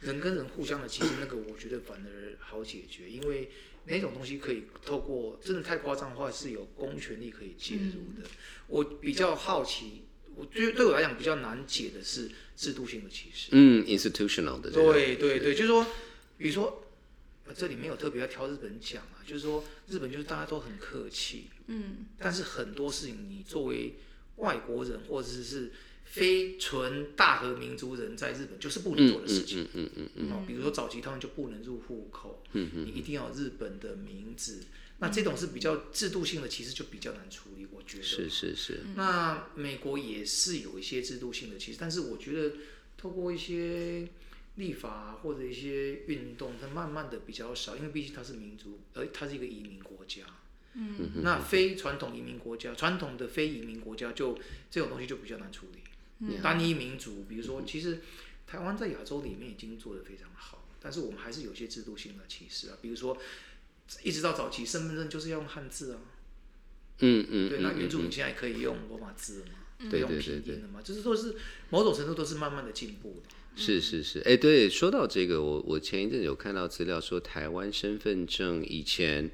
[0.03, 3.51] 人跟人互相的其实，那个我觉得反而好解决，因为
[3.87, 8.29] 那种东西可以透过真的太夸张的话，是有公权力可以介入的。
[8.67, 10.03] 我比较好奇，
[10.35, 13.49] 我觉得对我来讲比较难解的是制度性的歧视。
[13.53, 15.87] 嗯，institutional 的这个，对对对，就是说，
[16.37, 16.83] 比如说，
[17.47, 23.95] 呃这里没有特别要挑日本讲啊，就是说日本就是大家都很客气，嗯但是很多事情你作为
[24.37, 25.71] 外国人或者是
[26.07, 29.69] 非纯大和民族人在日本就是不能嗯做的事情。
[29.75, 34.63] 嗯嗯嗯比如说早期他们就不能入户口，你一定要有日本的名字。
[34.99, 38.03] 那这种是比较制度性的，其实就比较难处理，我觉得。
[38.03, 42.57] 是是是，那美国也是有一些制度性的，其实，但是我觉得
[42.97, 44.09] 透过一些
[44.55, 50.23] 立法或者一些运动，它慢慢的比较少，因为毕竟它是民族，而它是一个移民国家。
[50.73, 54.39] 嗯，那非传统移民国家，传统的非移民国家就
[54.71, 55.81] 这种东西就比较难处理。
[56.21, 56.41] 嗯。
[56.43, 58.01] 单一民族，比如说，其实
[58.47, 63.17] 台湾在亚洲里面已经做得非常好，但是我们还是有些制度性的歧视啊，比如说
[64.03, 66.01] 一直到早期身份证就是要用汉字啊，
[67.01, 68.03] 嗯嗯对，那嗯原住嗯。
[68.03, 69.45] 民现在可以用罗马字
[69.91, 71.37] 对用拼音的嘛，就是说是
[71.71, 73.36] 某种程度都是慢慢的进步的。
[73.59, 79.31] 是是是，哎，对，说到这个，我我前一阵有看到资料说，台湾身份证以前，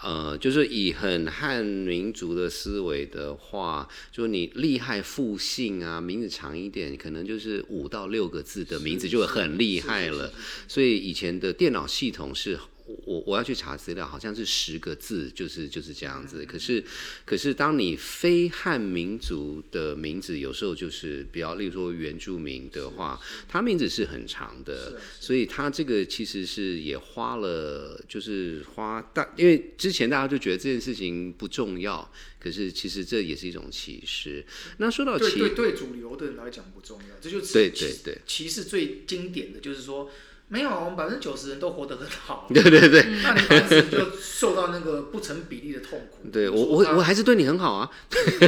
[0.00, 10.32] 呃，就是以很汉民族的思维的话，就你厉害复姓啊，名字长一点，可能就是五到六个字的名字就很厉害了。
[10.66, 12.58] 所以以前的电脑系统是
[13.04, 16.44] 我我要去查资料，好像是十个字，就是就是这样子。
[16.44, 16.82] 可是
[17.24, 34.44] 可是当你非汉民族的名字，有时候就是比较，例如说原住民的话，他名字是很长的，所以他这个其实是也花了，就是花大，因为之前大家就觉得这件事情不重要，可是其实这也是一种歧视。
[34.78, 40.10] 那说到歧，对对对，主流的人来讲不重要，这就是对对对歧视最经典的就是说。
[40.52, 42.48] 没有，我们百分之九十人都活得很好。
[42.52, 46.28] 对对对，那你百分之就受到那个不成比例的痛苦。
[46.28, 47.88] 对我，我我还是对你很好啊。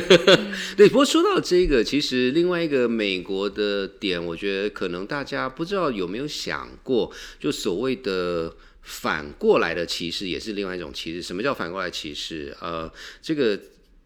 [0.76, 11.22] 对，不过说到这个，其实另外一个美国的点，我觉得可能大家不知道有没有想过，就所谓的反过来的歧视，也是另外一种歧视。
[11.22, 12.56] 什么叫反过来歧视？
[12.60, 13.56] 呃，这个。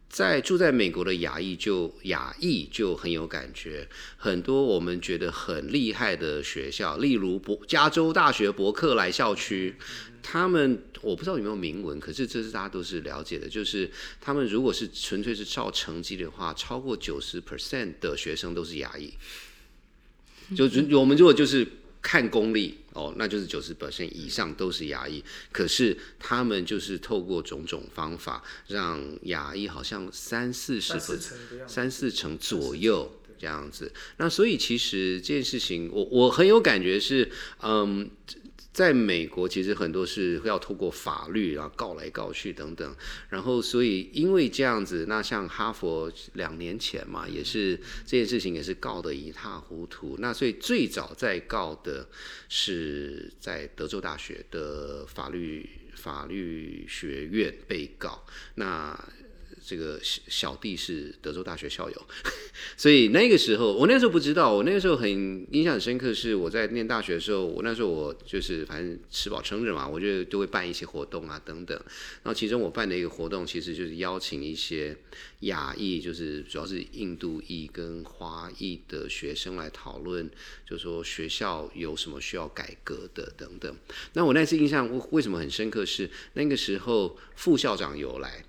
[0.09, 9.75] 在住在美国的亚裔就亚裔就很有感觉，很多我们觉得很厉害的学校，例如博加州大学伯克莱校区，
[10.23, 13.91] 他们我不知道有没有明文，可是这是大家都是了解的，就是
[14.21, 19.13] 他们如果是纯粹是照成绩的话，超过九十 percent 的学生都是亚裔，
[20.55, 20.65] 就
[20.99, 21.67] 我们如果就是
[22.07, 22.79] 看功力。
[22.93, 31.19] 哦，那就是九十 percent 以上都是牙医，可是他们就是透过种种方法，让牙医好像三四十分、
[31.67, 33.93] 三四成左右这样子。
[34.19, 37.29] 那所以其实这件事情，我我很有感觉是，
[37.63, 38.09] 嗯。
[38.77, 42.95] 在美国，其实很多是要透过法律，然后告来告去等等，
[43.31, 50.17] 然后所以因为这样子，那像哈佛两年前嘛，也是这件事情也是告得一塌糊涂。
[50.19, 52.07] 那所以最早在告的
[52.51, 58.27] 是在德州大学的法律法律学院被告。
[58.57, 58.95] 那
[59.69, 62.07] 这个小小弟是德州大学校友，
[62.79, 65.11] 所以那个时候我那时候不知道，我那个时候很
[65.51, 71.77] 印象很深刻，是我在念大学的时候，我那时候我就是反正吃饱撑着嘛，我就都会办一些活动啊等等。
[72.23, 74.97] 然后其中我办的一个活动，其实就是邀请一些
[75.41, 80.31] 亚裔，就是主要是印度裔跟华裔的学生来讨论，
[80.65, 83.77] 就说学校有什么需要改革的等等。
[84.13, 85.85] 那我那次印象为什么很深刻？
[85.85, 88.45] 是那个时候副校长有来。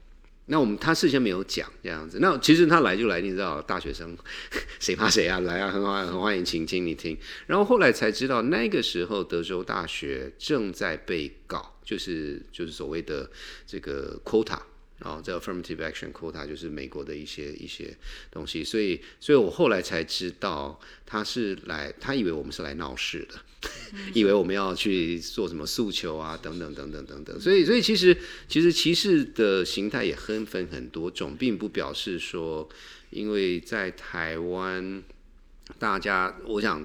[0.48, 4.18] 那我们他事先没有讲这样子，那其实他来就来，你知道，大学生
[4.80, 5.40] 谁怕谁啊？
[5.42, 7.18] 来啊，很欢很欢迎，请听你听。
[7.46, 13.30] 然后后来才知道，那个时候德州大学正在被告，就是就是所谓的
[13.66, 14.60] 这个 quota。
[15.00, 17.96] 然后这 affirmative action quota 就是美国的一些一些
[18.32, 23.70] 东西，所以所以我后来才知道他是来，他以为我们是来闹事的，
[24.16, 27.40] 以为我们要去做什么诉求啊，等等等等等等。
[27.40, 32.68] 所以所以其实其实歧视的形态也分分很多种，并不表示说，
[33.12, 35.04] 因为在台湾，
[35.78, 36.84] 大家我想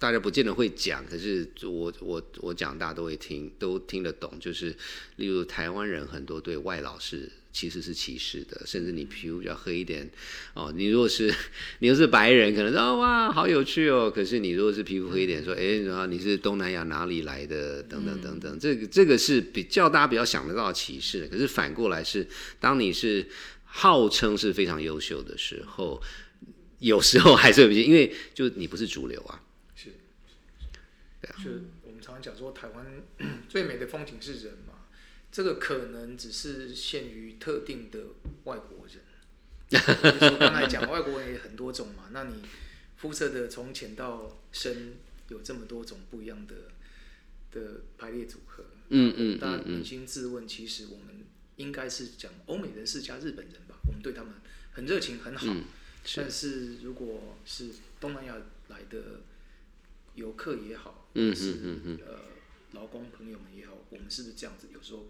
[0.00, 4.36] 大家不见得会讲，可是我我我讲大家都会听，都听得懂。
[4.40, 4.74] 就是
[5.14, 7.30] 例如台湾人很多对外老是。
[7.52, 10.10] 其实是歧视的，甚至你皮肤要黑一点
[10.54, 10.72] 哦。
[10.74, 11.32] 你如果是
[11.80, 14.10] 你又是白人，可能说哇好有趣哦。
[14.10, 17.82] 可是你如果是皮肤黑一点，说哎，然后你是东南亚哪里来的？
[17.82, 21.26] 等等等等，这个这个是比较大家比较想得到的歧视。
[21.26, 22.26] 可是反过来是，
[22.58, 23.28] 当你是
[23.64, 26.02] 号称是非常优秀的时候，
[26.78, 29.42] 有时候还是有些，因为就你不是主流啊。
[29.76, 29.90] 是，
[31.20, 31.36] 对啊。
[31.44, 31.50] 就
[31.82, 32.86] 我们常常讲说，台湾
[33.46, 34.71] 最美的风景是人嘛。
[35.32, 37.98] 这个可能只是限于特定的
[38.44, 39.02] 外国人。
[40.38, 42.42] 刚才讲外国人也很多种嘛，那你
[42.98, 44.96] 肤色的从浅到深
[45.28, 46.54] 有这么多种不一样的
[47.50, 48.64] 的排列组合。
[48.90, 51.24] 嗯嗯大家扪心自问，其实我们
[51.56, 53.76] 应该是讲欧美人士加日本人吧？
[53.86, 54.34] 我们对他们
[54.72, 55.46] 很热情很好。
[56.16, 58.36] 但是如果是东南亚
[58.68, 59.22] 来的
[60.14, 62.18] 游客也好，嗯嗯嗯嗯，呃，
[62.72, 64.68] 劳工朋友们也好，我们是不是这样子？
[64.74, 65.06] 有时候。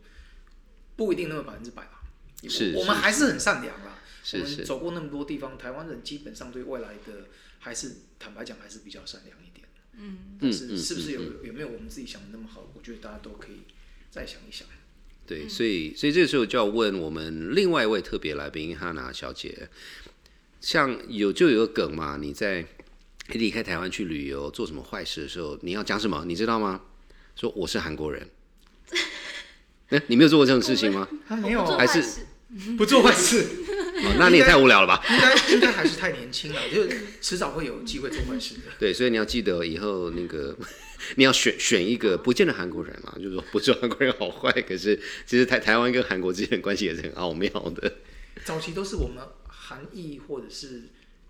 [0.95, 2.03] 不一定那么百分之百吧，
[2.47, 3.99] 是，我们还是很善良啦。
[4.35, 7.29] 我们走过那么多地方，台湾人基本上对外来的
[7.61, 9.67] 还是坦白讲还是比较善良一点。
[9.95, 12.71] 嗯，但是是不是有有没有我们自己想的那么好？
[12.75, 13.63] 我觉得大家都可以
[14.11, 14.69] 再想一想。
[15.27, 19.71] 对，所以所以这个时候就要问我们另外一位特别来宾哈娜小姐，
[20.61, 22.67] 像有就有个梗嘛，你在
[23.29, 26.27] 离开台湾去旅游做什么坏事的时候，你要讲什么？
[26.27, 26.83] 你知道吗？
[27.37, 28.29] 说我是韩国人。
[30.07, 31.07] 你没有做过这种事情吗？
[31.29, 32.03] 他没有，还是
[32.79, 33.45] 不做坏事
[34.03, 34.17] 哦？
[34.19, 35.05] 那你也太无聊了吧？
[35.11, 36.89] 应该应该还是太年轻了，就
[37.21, 38.63] 迟早会有机会做坏事的。
[38.79, 40.57] 对，所以你要记得以后那个
[41.17, 47.97] 你要选选一个不见得韩国人嘛，就是说不说韩国人好坏，可是其实台台湾跟韩国之间的关系也是很奥妙的。
[48.47, 50.85] 早期都是我们韩裔或者是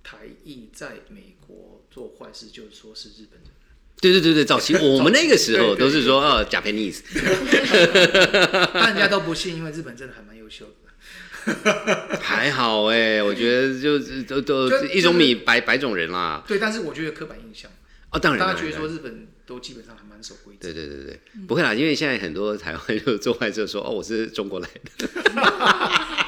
[0.04, 3.50] 台裔在美国做坏事，就是说是日本人。
[4.02, 6.98] 对对对对，早期我们那个时候都是说呃 Japanese，
[8.74, 10.72] 但人家都不信，因为日本真的还蛮优秀的。
[12.20, 16.42] 还好哎，我觉得就 是都都一种米百百种人啦。
[16.46, 17.70] 对，但是我觉得刻板印象，
[18.10, 20.58] 哦，当然，大家觉得说日本都基本上还蛮守规矩。
[20.60, 25.08] 对对对对，不会啦，因为现在很多台湾就做坏就说哦，我是中国来的，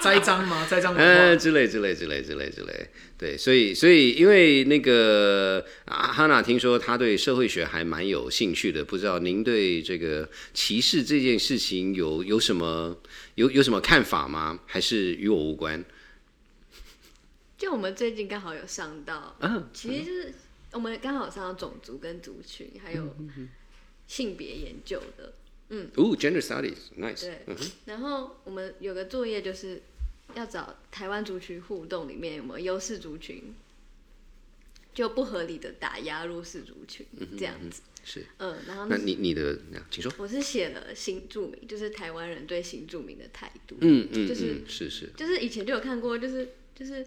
[0.01, 0.65] 栽赃吗？
[0.69, 2.91] 栽赃文嗯，之类之类之类之类之类。
[3.25, 12.95] 对，所以所以因为那个啊哈娜听说她对社会学还蛮有兴趣的，不知道您对这个歧视这件事情有有什么
[13.37, 14.61] 有有什么看法吗？
[14.67, 15.83] 还是与我无关？
[17.57, 20.35] 就我们最近刚好有上到，啊，其实就是
[20.73, 23.17] 我们刚好上到种族跟族群，还有
[24.07, 25.33] 性别研究的。
[25.71, 29.81] 嗯哦，gender studies，nice，对嗯哼，然后我们有个作业就是
[30.35, 33.55] 要找台湾族群互动里面有没有优势族群，
[34.95, 37.07] 就不合理的打压弱势族群
[37.39, 37.83] 这样子。
[38.05, 38.25] 是。
[38.39, 40.13] 嗯，然后那你你的，那请说。
[40.19, 43.77] 我是写了新住民，就是台湾人对新住民的态度。
[43.81, 47.07] 嗯嗯，就是嗯是是，就是以前就有看过，就是就是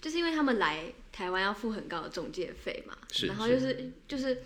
[0.00, 4.38] 就是因为他们来台湾要付很高的中介费嘛，是然后就是就是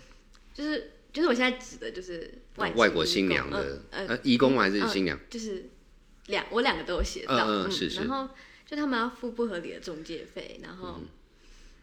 [0.53, 5.19] 就是就是我现在指的就是外外国新娘的呃呃，义工还是嗯新娘？
[5.29, 5.65] 就是
[6.27, 8.01] 两我两个都有写到，嗯嗯是是。
[8.01, 8.29] 然后
[8.65, 11.07] 就他们要付不合理的中介费，然后、嗯。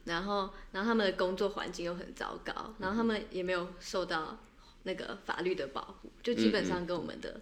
[0.05, 4.37] 然后然后他们的工作环境又很糟糕，然后他们也没有受到
[4.83, 7.41] 那个法律的保护，就基本上跟我们的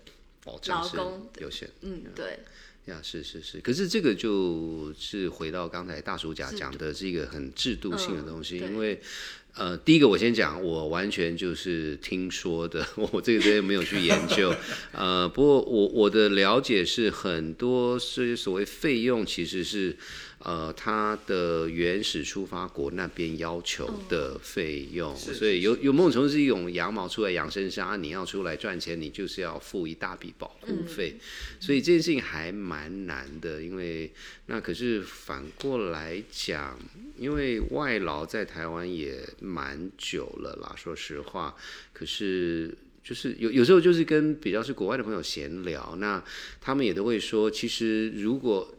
[0.67, 1.71] 劳工有限。
[1.81, 2.41] 嗯对。
[2.87, 9.01] 呀，是是是，可是这个就是回到刚才大叔甲讲的，是一个很制度性的东西，嗯因为
[9.55, 14.55] 呃，第一个我先讲，我完全就是听说的， 我这个真的没有去研究，
[14.93, 19.97] 呃，不过我我的了解是很多是所谓费用其实是。
[20.41, 31.17] 呃，它的原始出发国那边要求的费用，是所以有有某种程度是一种羊毛出来养身上，啊你要出来赚钱，你就是要付一大笔保护费，
[31.61, 33.63] 所以这件事情还蛮难的。
[33.63, 34.11] 因为
[34.47, 36.79] 那可是反过来讲，
[37.19, 41.55] 因为外劳在台湾也蛮久了啦，说实话，
[41.93, 42.77] 可是。
[43.03, 46.23] 就是有有时候就是跟比较是国外的朋友闲聊，那
[46.61, 48.73] 他们也都会说，其实如果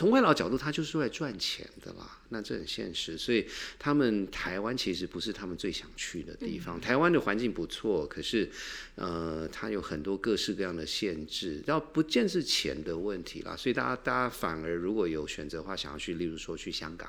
[0.00, 3.18] 从外劳角度，他就是来赚钱的啦，那这很现实。
[3.18, 3.46] 所以
[3.78, 6.80] 他们台湾其实不是他们最想去的地方。
[6.80, 8.50] 台湾的环境不错，可是
[8.94, 13.54] 呃，它有很多各式各样的限制，倒不见是钱的问题啦。
[13.54, 17.06] 所以大家大家反而如果有选择的话，想要去，例如说去香港。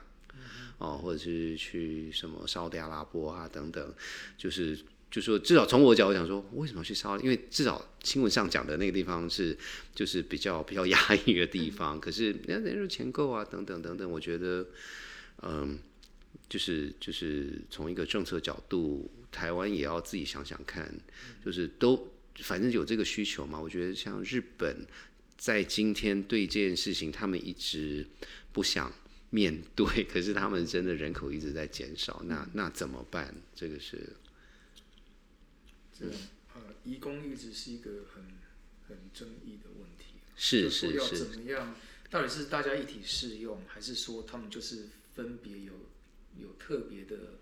[0.78, 3.94] 哦，或者是去什么沙特阿拉伯啊等等，
[4.38, 4.78] 就是
[5.12, 7.24] 就说至少从我角度讲说，为什么要去沙特？
[7.24, 9.56] 因为至少新闻上讲的那个地方是
[9.94, 14.66] 就是比较比较压抑的地方，可是人家人家说钱够啊等等等等，我觉得
[15.42, 15.78] 嗯，
[16.48, 20.90] 就是就是从一个政策角度，台湾也要自己想想看，
[21.46, 23.60] 就是都反正有这个需求嘛。
[23.60, 24.88] 我觉得像日本
[25.38, 28.08] 在今天对这件事情，他们一直
[28.54, 28.92] 不想。
[29.34, 33.34] 面对，可是他们真的人口一直在减少，那那怎么办？
[33.56, 33.98] 这个是
[36.02, 36.18] 这
[36.56, 38.24] 呃，移工一直是一个很
[38.88, 40.16] 很争议的问题。
[40.36, 41.76] 是就是说要是怎么样？
[42.10, 45.74] 到底是大家一体适用，还是说他们就是分别有
[46.38, 47.40] 有特别的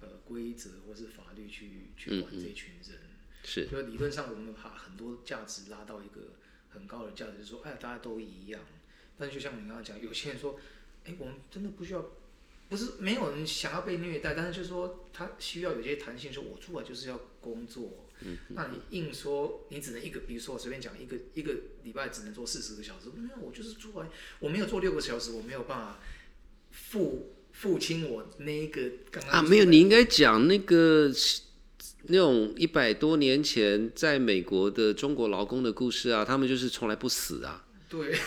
[0.00, 2.98] 呃规则或是法律去去管这群人？
[3.44, 6.34] 是就理论上，我们把很多价值拉到一个
[6.68, 8.60] 很高的价值，就说哎，大家都一样。
[9.18, 10.58] 但就像你刚刚讲，有些人说，
[11.04, 12.10] 哎，我们真的不需要，
[12.68, 18.02] 不是没有人想要被虐待，但是就是说他需要有些弹性，说我出来就是要工作。
[18.22, 21.52] 嗯那你硬说你只能一个，比如说我随便讲一个一个
[21.82, 24.06] 礼拜只能做四十个小时，没有，我就是出来，
[24.38, 25.98] 我没有做六个小时，我没有办法
[26.70, 31.12] 付付清我那一个刚刚啊，没有，你应该讲那个
[32.04, 37.66] 那种一百多年前在美国的中国劳工的故事啊，他们就是从来不死啊。
[37.88, 38.18] 对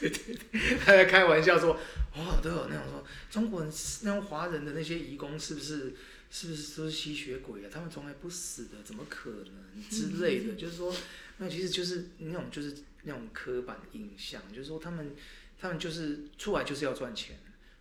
[0.00, 1.78] 对对 对，他在开玩笑说，
[2.16, 3.04] 哇，都有那种说
[3.34, 3.72] 中国人
[4.02, 5.92] 那种华人的那些移工是不是
[6.30, 7.68] 是不是都是吸血鬼啊？
[7.68, 10.54] 他们从来不死的，怎么可能之类的？
[10.54, 10.94] 就是说，
[11.38, 15.16] 那其实就是那种就是那种刻板印象，就是说他们
[15.58, 17.40] 他们就是出来就是要赚钱，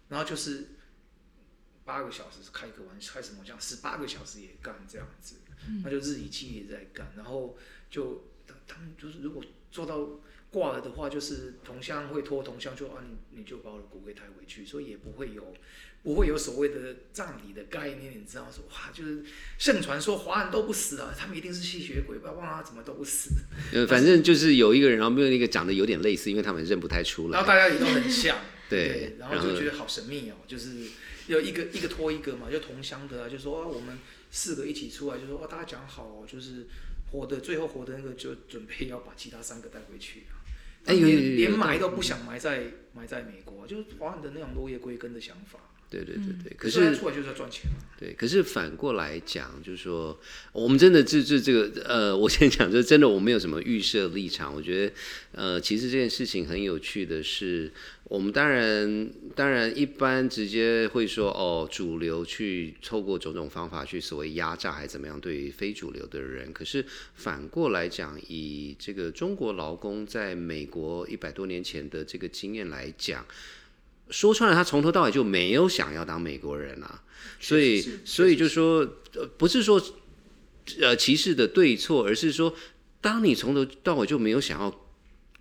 [0.09, 0.69] 然后就是
[1.85, 5.35] 八个小时开个玩笑，开什么玩笑，十八个小时也干这样子，
[5.83, 7.55] 那就日以继夜在干，然后
[7.91, 8.23] 就
[8.67, 10.19] 他们就是如果做到。
[10.53, 15.53] 挂了的话，就是同乡会拖同乡，就啊你你就把我的骨灰抬回去，所以也不会有
[16.03, 19.23] 不会有所谓的葬礼的概念，你知道说哇，就是
[19.57, 23.31] 盛传说华人都不死啊，他们一定是吸血鬼，不要忘了他怎么都不死，
[23.73, 27.37] 呃，反正就是有一个人，然后没有一个长得有点类似，因为他们认不太出来。
[27.37, 28.37] 然后大家也都很像，
[28.69, 30.69] 对，然后就觉得好神秘哦，就是
[31.27, 33.97] 要一个一个拖一个嘛，就同乡的啊，就说啊，我们
[34.29, 36.67] 四个一起出来，就说哦，大家讲好哦，就是
[37.11, 40.32] 活的最后活的那个就准备要把其他三个带回去啊。
[40.85, 42.63] 连连埋都不想埋在
[42.93, 45.59] 埋在美国，就是华人的那种落叶归根的想法。
[45.93, 47.77] 对对对对，可是出来就是要赚钱嘛。
[47.99, 50.19] 对，可是反过来讲，就是说，
[50.51, 54.53] 我们真的这这这个呃，我先讲，就是真的我没有什么预设立场。
[54.53, 54.93] 我觉得，
[55.33, 57.71] 呃，其实这件事情很有趣的是，
[58.05, 66.51] 我们当然当然一般直接会说，哦，主流去透过种种方法去所谓压榨还怎么样，对于非主流的人。
[66.51, 66.83] 可是
[67.13, 73.23] 反过来讲，以这个中国劳工在美国一百多年前的这个经验来讲。
[74.09, 77.03] 说穿了，他从头到尾就没有想要当美国人啊，
[77.39, 78.79] 所以所以就说，
[79.15, 79.81] 呃，不是说
[80.79, 82.55] 呃歧视的对错，而是说，
[83.01, 84.87] 当你从头到尾就没有想要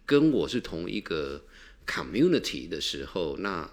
[0.06, 1.44] 跟我是同一个
[1.86, 3.70] community 的时候，那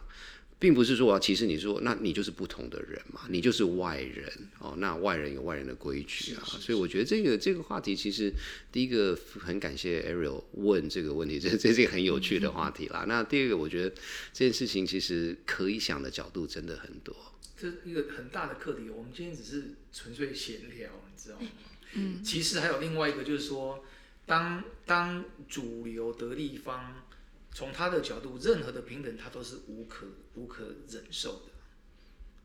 [0.60, 4.30] 并不是说啊，其实你说，那你就是不同的人嘛，你就是外人
[4.60, 4.76] 哦。
[4.78, 8.32] 那外人有外人的规矩啊，所以我觉得这个这个话题其实
[8.72, 13.06] 第一个很感谢 Ariel 问这个问题， 这这是一个很有趣的话题啦。
[13.08, 13.90] 那第二个，我觉得
[14.34, 17.16] 这件事情其实可以想的角度真的很多。
[17.56, 18.90] 这一个很大的课题。
[18.90, 21.48] 我们今天只是纯粹闲聊，你知道吗？
[21.94, 23.84] 嗯，其实还有另外一个，就是说，
[24.26, 27.04] 当当主流的地方，
[27.52, 31.52] 从他的角度，任何的平等，他都是无可无可忍受的。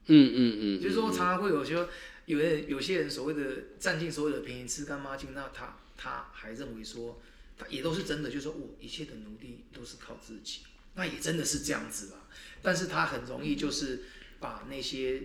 [0.06, 1.88] 嗯嗯嗯，就是说，常常会有些
[2.26, 7.22] 有人有些人所谓的占尽所有的便宜，吃干抹净，那他他还认为说，
[7.56, 10.60] 他也都是真的，就是说我一切的努力都是靠自己，
[10.94, 12.28] 那也真的是这样子啦。
[12.60, 14.04] 但是他很容易就是
[14.40, 15.22] 把那些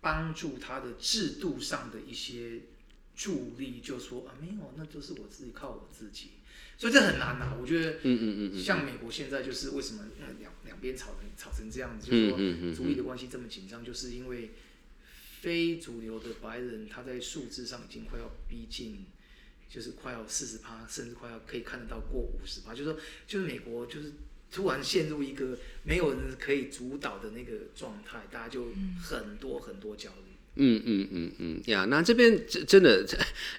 [0.00, 2.60] 帮助他的制度上的一些
[3.14, 6.30] 助力，就说啊没有，那都是我自己靠我自己，
[6.78, 14.50] 所以这很难呐、我觉得，嗯嗯嗯嗯像美国现在就是为什么呃两两边吵成吵成这样子，就是说嗯嗯嗯嗯族裔的关系这么紧张，就是因为
[15.40, 19.06] 非主流的白人他在数字上已经快要逼近。
[19.68, 24.12] 就是快要四十趴，甚至快要可以看得到过五十趴，就是说，就是美国就是
[24.48, 28.68] 突然陷入一个没有人可以主导的那个状态，大家就
[29.02, 30.25] 很多很多焦虑。
[30.56, 33.06] 嗯嗯嗯嗯呀，那这边真真的，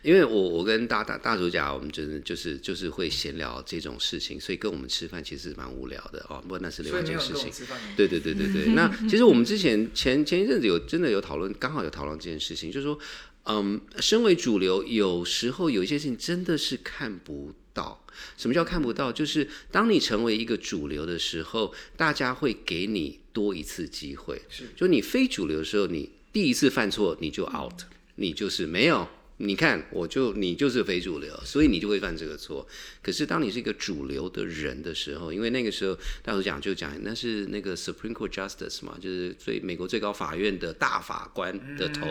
[0.02, 6.42] 因为我我跟大大大主甲，我们真的就是就是会闲聊这种事情，所以跟我们吃饭其实蛮无聊的哦。
[6.42, 7.52] 不过那是另外一件事情。
[7.96, 12.98] 对对对对对，那其实我们之前前前一阵子有真的有讨论，刚好有讨论这件事情，就是说，
[13.46, 18.04] 嗯，身为主流，有时候有一些事情真的是看不到。
[18.36, 19.12] 什么叫看不到？
[19.12, 24.42] 就是当你成为一个主流的时候，大家会给你多一次机会。
[24.50, 27.82] 是就你非主流的时候，你第一次犯错你就 out，
[28.18, 29.08] 你就是没有。
[29.38, 32.68] 你看，我就你就是非主流，所以你就会犯这个错。
[33.02, 42.06] 可是当你是一个主流的人的时候，因为那个时候大头讲就讲那是那个 Supreme Court Justice 嘛，就是最美国最高法院的大法官的头，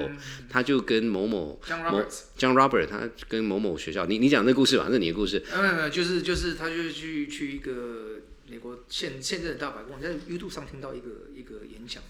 [0.50, 1.60] 他就跟某某
[2.36, 5.40] John Robert，他跟某某学校，你你讲那故事吧，那是你的故事。
[5.52, 12.02] 呃没有没有，就是就是他就是去去一个美国现现在的大法官，在 YouTube 上听到一个一个演讲，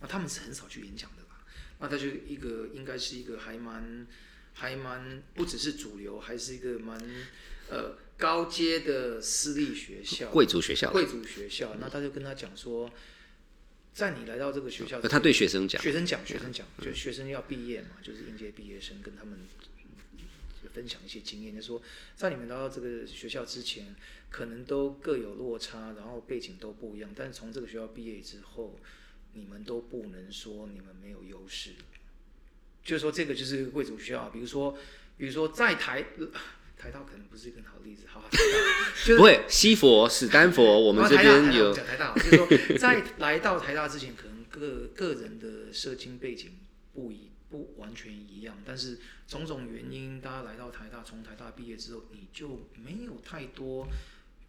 [0.00, 1.10] 那他们是很少去演讲？
[1.78, 4.06] 那他就一个应该是一个还蛮
[4.54, 6.98] 还蛮不只是主流，还是一个蛮
[7.68, 10.90] 呃高阶的私立学校，贵族学校。
[10.90, 11.76] 贵族学校。
[11.78, 12.90] 那他就跟他讲说，
[13.92, 19.38] 在你来到这个学校他对学生讲，学生讲，学生讲，就学生要毕业嘛，就是应届毕业生跟他们
[20.62, 21.82] 就分享一些经验，就说
[22.14, 23.94] 在你们来到这个学校之前，
[24.30, 28.78] 可能都各有落差，然后背景都不一样，但是从这个学校毕业之后，
[29.36, 31.70] 你们都不能说你们没有优势。
[32.82, 34.78] 就是说，这个就是贵族学校，比如说，
[35.16, 36.04] 比如说在台
[36.78, 46.52] 台大可能不是一个很好的例子，好，台 大就是不会，西佛、史丹佛，我们这边有台大我们讲台大，就是说在来到台大之前，可能个个人的社经背景
[46.94, 53.88] 不一不完全一样，但是种种原因，大家来到台大，从台大毕业之后，你就没有太多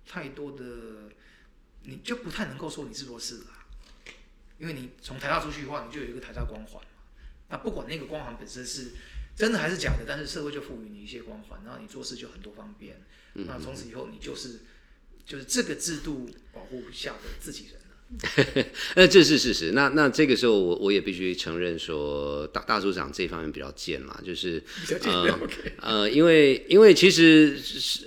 [0.06, 1.10] 太多的，
[1.84, 3.57] 你就不太能够说你是弱势啦，
[4.60, 6.90] 因为你从台大出去的话，你就有一个台大光环嘛。
[7.50, 8.92] 那不管那个光环本身是
[9.36, 13.02] 真的还是假的，但是社会就赋予你一些光环，然后你做事就很多方便。
[13.34, 14.62] 那从此以后，你就是
[15.26, 17.78] 就是这个制度保护下的自己人了。
[18.96, 19.74] 呃，这是事实。
[19.74, 24.64] 那那这个时候我，我也必须承认说，大大组长这方面比较贱嘛，就是
[25.04, 25.40] 呃
[25.82, 27.60] 呃，因为因为其实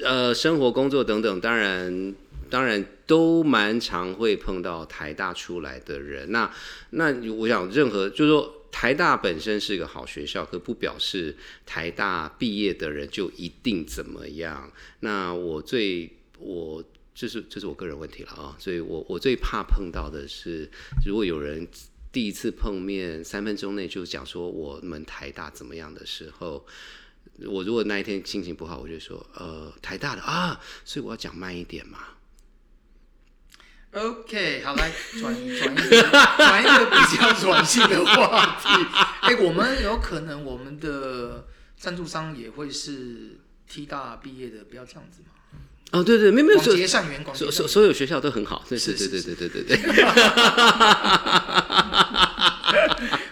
[0.03, 2.15] 呃，生活、工作等等，当然
[2.49, 6.31] 当然都蛮常会碰到台大出来的人。
[6.31, 6.51] 那
[6.91, 8.57] 那我想，任何就是说。
[8.73, 11.37] 台大本身是一个好学校，可不表示
[11.67, 14.71] 台大毕业的人就一定怎么样。
[15.01, 16.09] 那我最
[16.39, 16.83] 我
[17.13, 20.71] 这是这是我个人问题了啊，所以我我最怕碰到的是，
[21.05, 21.67] 如果有人
[22.13, 26.65] 第一次碰面三分钟内就讲说我们台大怎么样的时候，
[27.45, 31.99] 我如果那一天心情不好，我就说呃台大的啊，所以我要讲慢一点嘛。
[33.93, 35.83] OK，好，来转移转一个
[36.39, 38.69] 转一个比较软性的话题。
[39.23, 43.37] 哎、我们有可能我们的赞助商也会是
[43.69, 45.31] T 大毕业的，不要这样子嘛。
[45.91, 47.67] 哦，对对，没有没有，结善缘，所所。
[47.67, 50.05] 所有学校都很好，对是对对是对对对对对。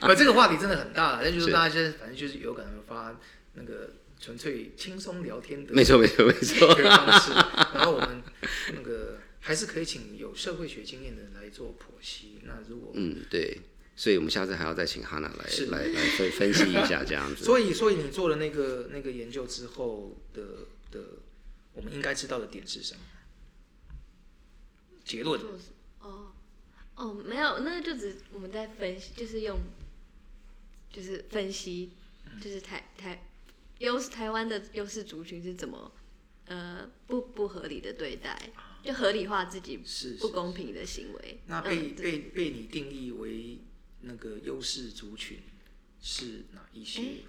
[0.01, 3.15] 不，这个话题真的很大了，那就是是大家现在反正就是有可能发
[3.55, 3.91] 那个
[4.21, 6.77] 纯粹轻松聊天的，没错没错没错。
[7.75, 8.21] 然后我们
[8.75, 12.38] 那个还是可以请有社会学经验的人来做剖析。
[12.44, 13.59] 那如果嗯，对，
[13.96, 17.44] 所以我们下次还要再请哈娜来是来来分分析一下这样子。
[17.49, 21.01] 所以，所以你做了那个那个研究之后的的，
[21.72, 23.01] 我们应该知道的点是什么？
[25.03, 25.40] 结论
[26.01, 26.32] 哦
[26.94, 29.59] 哦，没有，那就只我们在分析，就是用
[30.92, 31.92] 就是分析，
[32.38, 33.26] 就是台台
[33.78, 35.90] 优势台湾的优势族群是怎么
[36.44, 38.51] 呃不不合理的对待，
[38.83, 41.41] 就合理化自己是不公平的行为。
[41.47, 43.59] 那被、嗯被被你定义为
[44.03, 45.39] 那个优势族群
[46.01, 47.03] 是哪一些？
[47.03, 47.24] 诶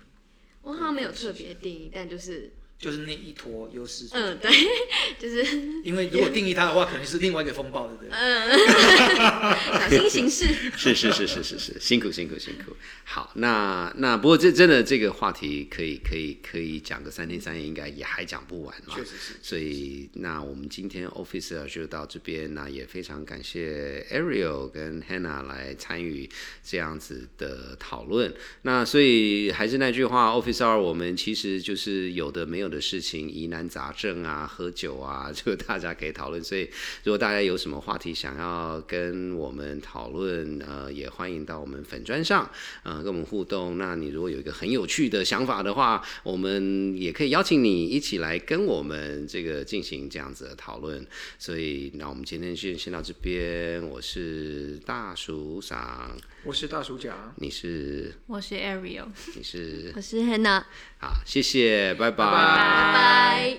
[0.61, 4.07] 我好像没有特别定义，但就是就是那一坨优势。
[4.11, 4.49] 嗯对，
[5.19, 5.43] 就是
[5.83, 8.09] 因为如果定义它的话，肯定是另外一个风暴，对不对？
[8.11, 8.49] 嗯
[9.91, 10.45] 小心行事。
[10.77, 12.73] 是是是是是是，辛苦辛苦辛苦。
[13.03, 18.95] 好，那那不过这真的这个话题可以可以可以讲个三天三夜，应该也还讲不完嘛。
[18.95, 19.33] 确实是。
[19.41, 26.29] 所以，那我们今天 Officer 就到这边，那也非常感谢 Ariel 跟 Hannah 来参与
[26.63, 28.33] 这样子的讨论。
[28.61, 36.43] 那所以还是那句话，Officer 我们其实就是有的没有的事情，疑难杂症啊，喝酒啊， 就大家可以讨论。
[36.43, 36.69] 所以，
[37.03, 42.49] 如果大家有什么话题想要跟我们讨论，呃，也欢迎到我们粉砖上，
[42.83, 43.77] 呃，跟我们互动。
[43.77, 51.05] 那你如果有一个很有趣的想法的话，我们也可以邀请你一起来跟我们这个进行这样子的讨论。
[51.37, 53.79] 所以，那我们今天先先到这边。
[53.89, 56.15] 我是大叔桑，
[56.45, 59.07] 我是大鼠甲，你是我是 Ariel。
[59.35, 60.63] 你是我是 Hannah，
[60.97, 63.57] 好，谢谢，拜拜拜拜拜。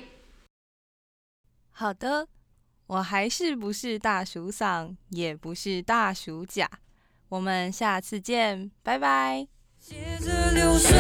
[1.73, 2.27] 好的，
[2.87, 6.69] 我还是不是大叔嗓，也不是大叔甲。
[7.29, 9.47] 我们下次见，拜拜。
[9.79, 10.91] 接着流水。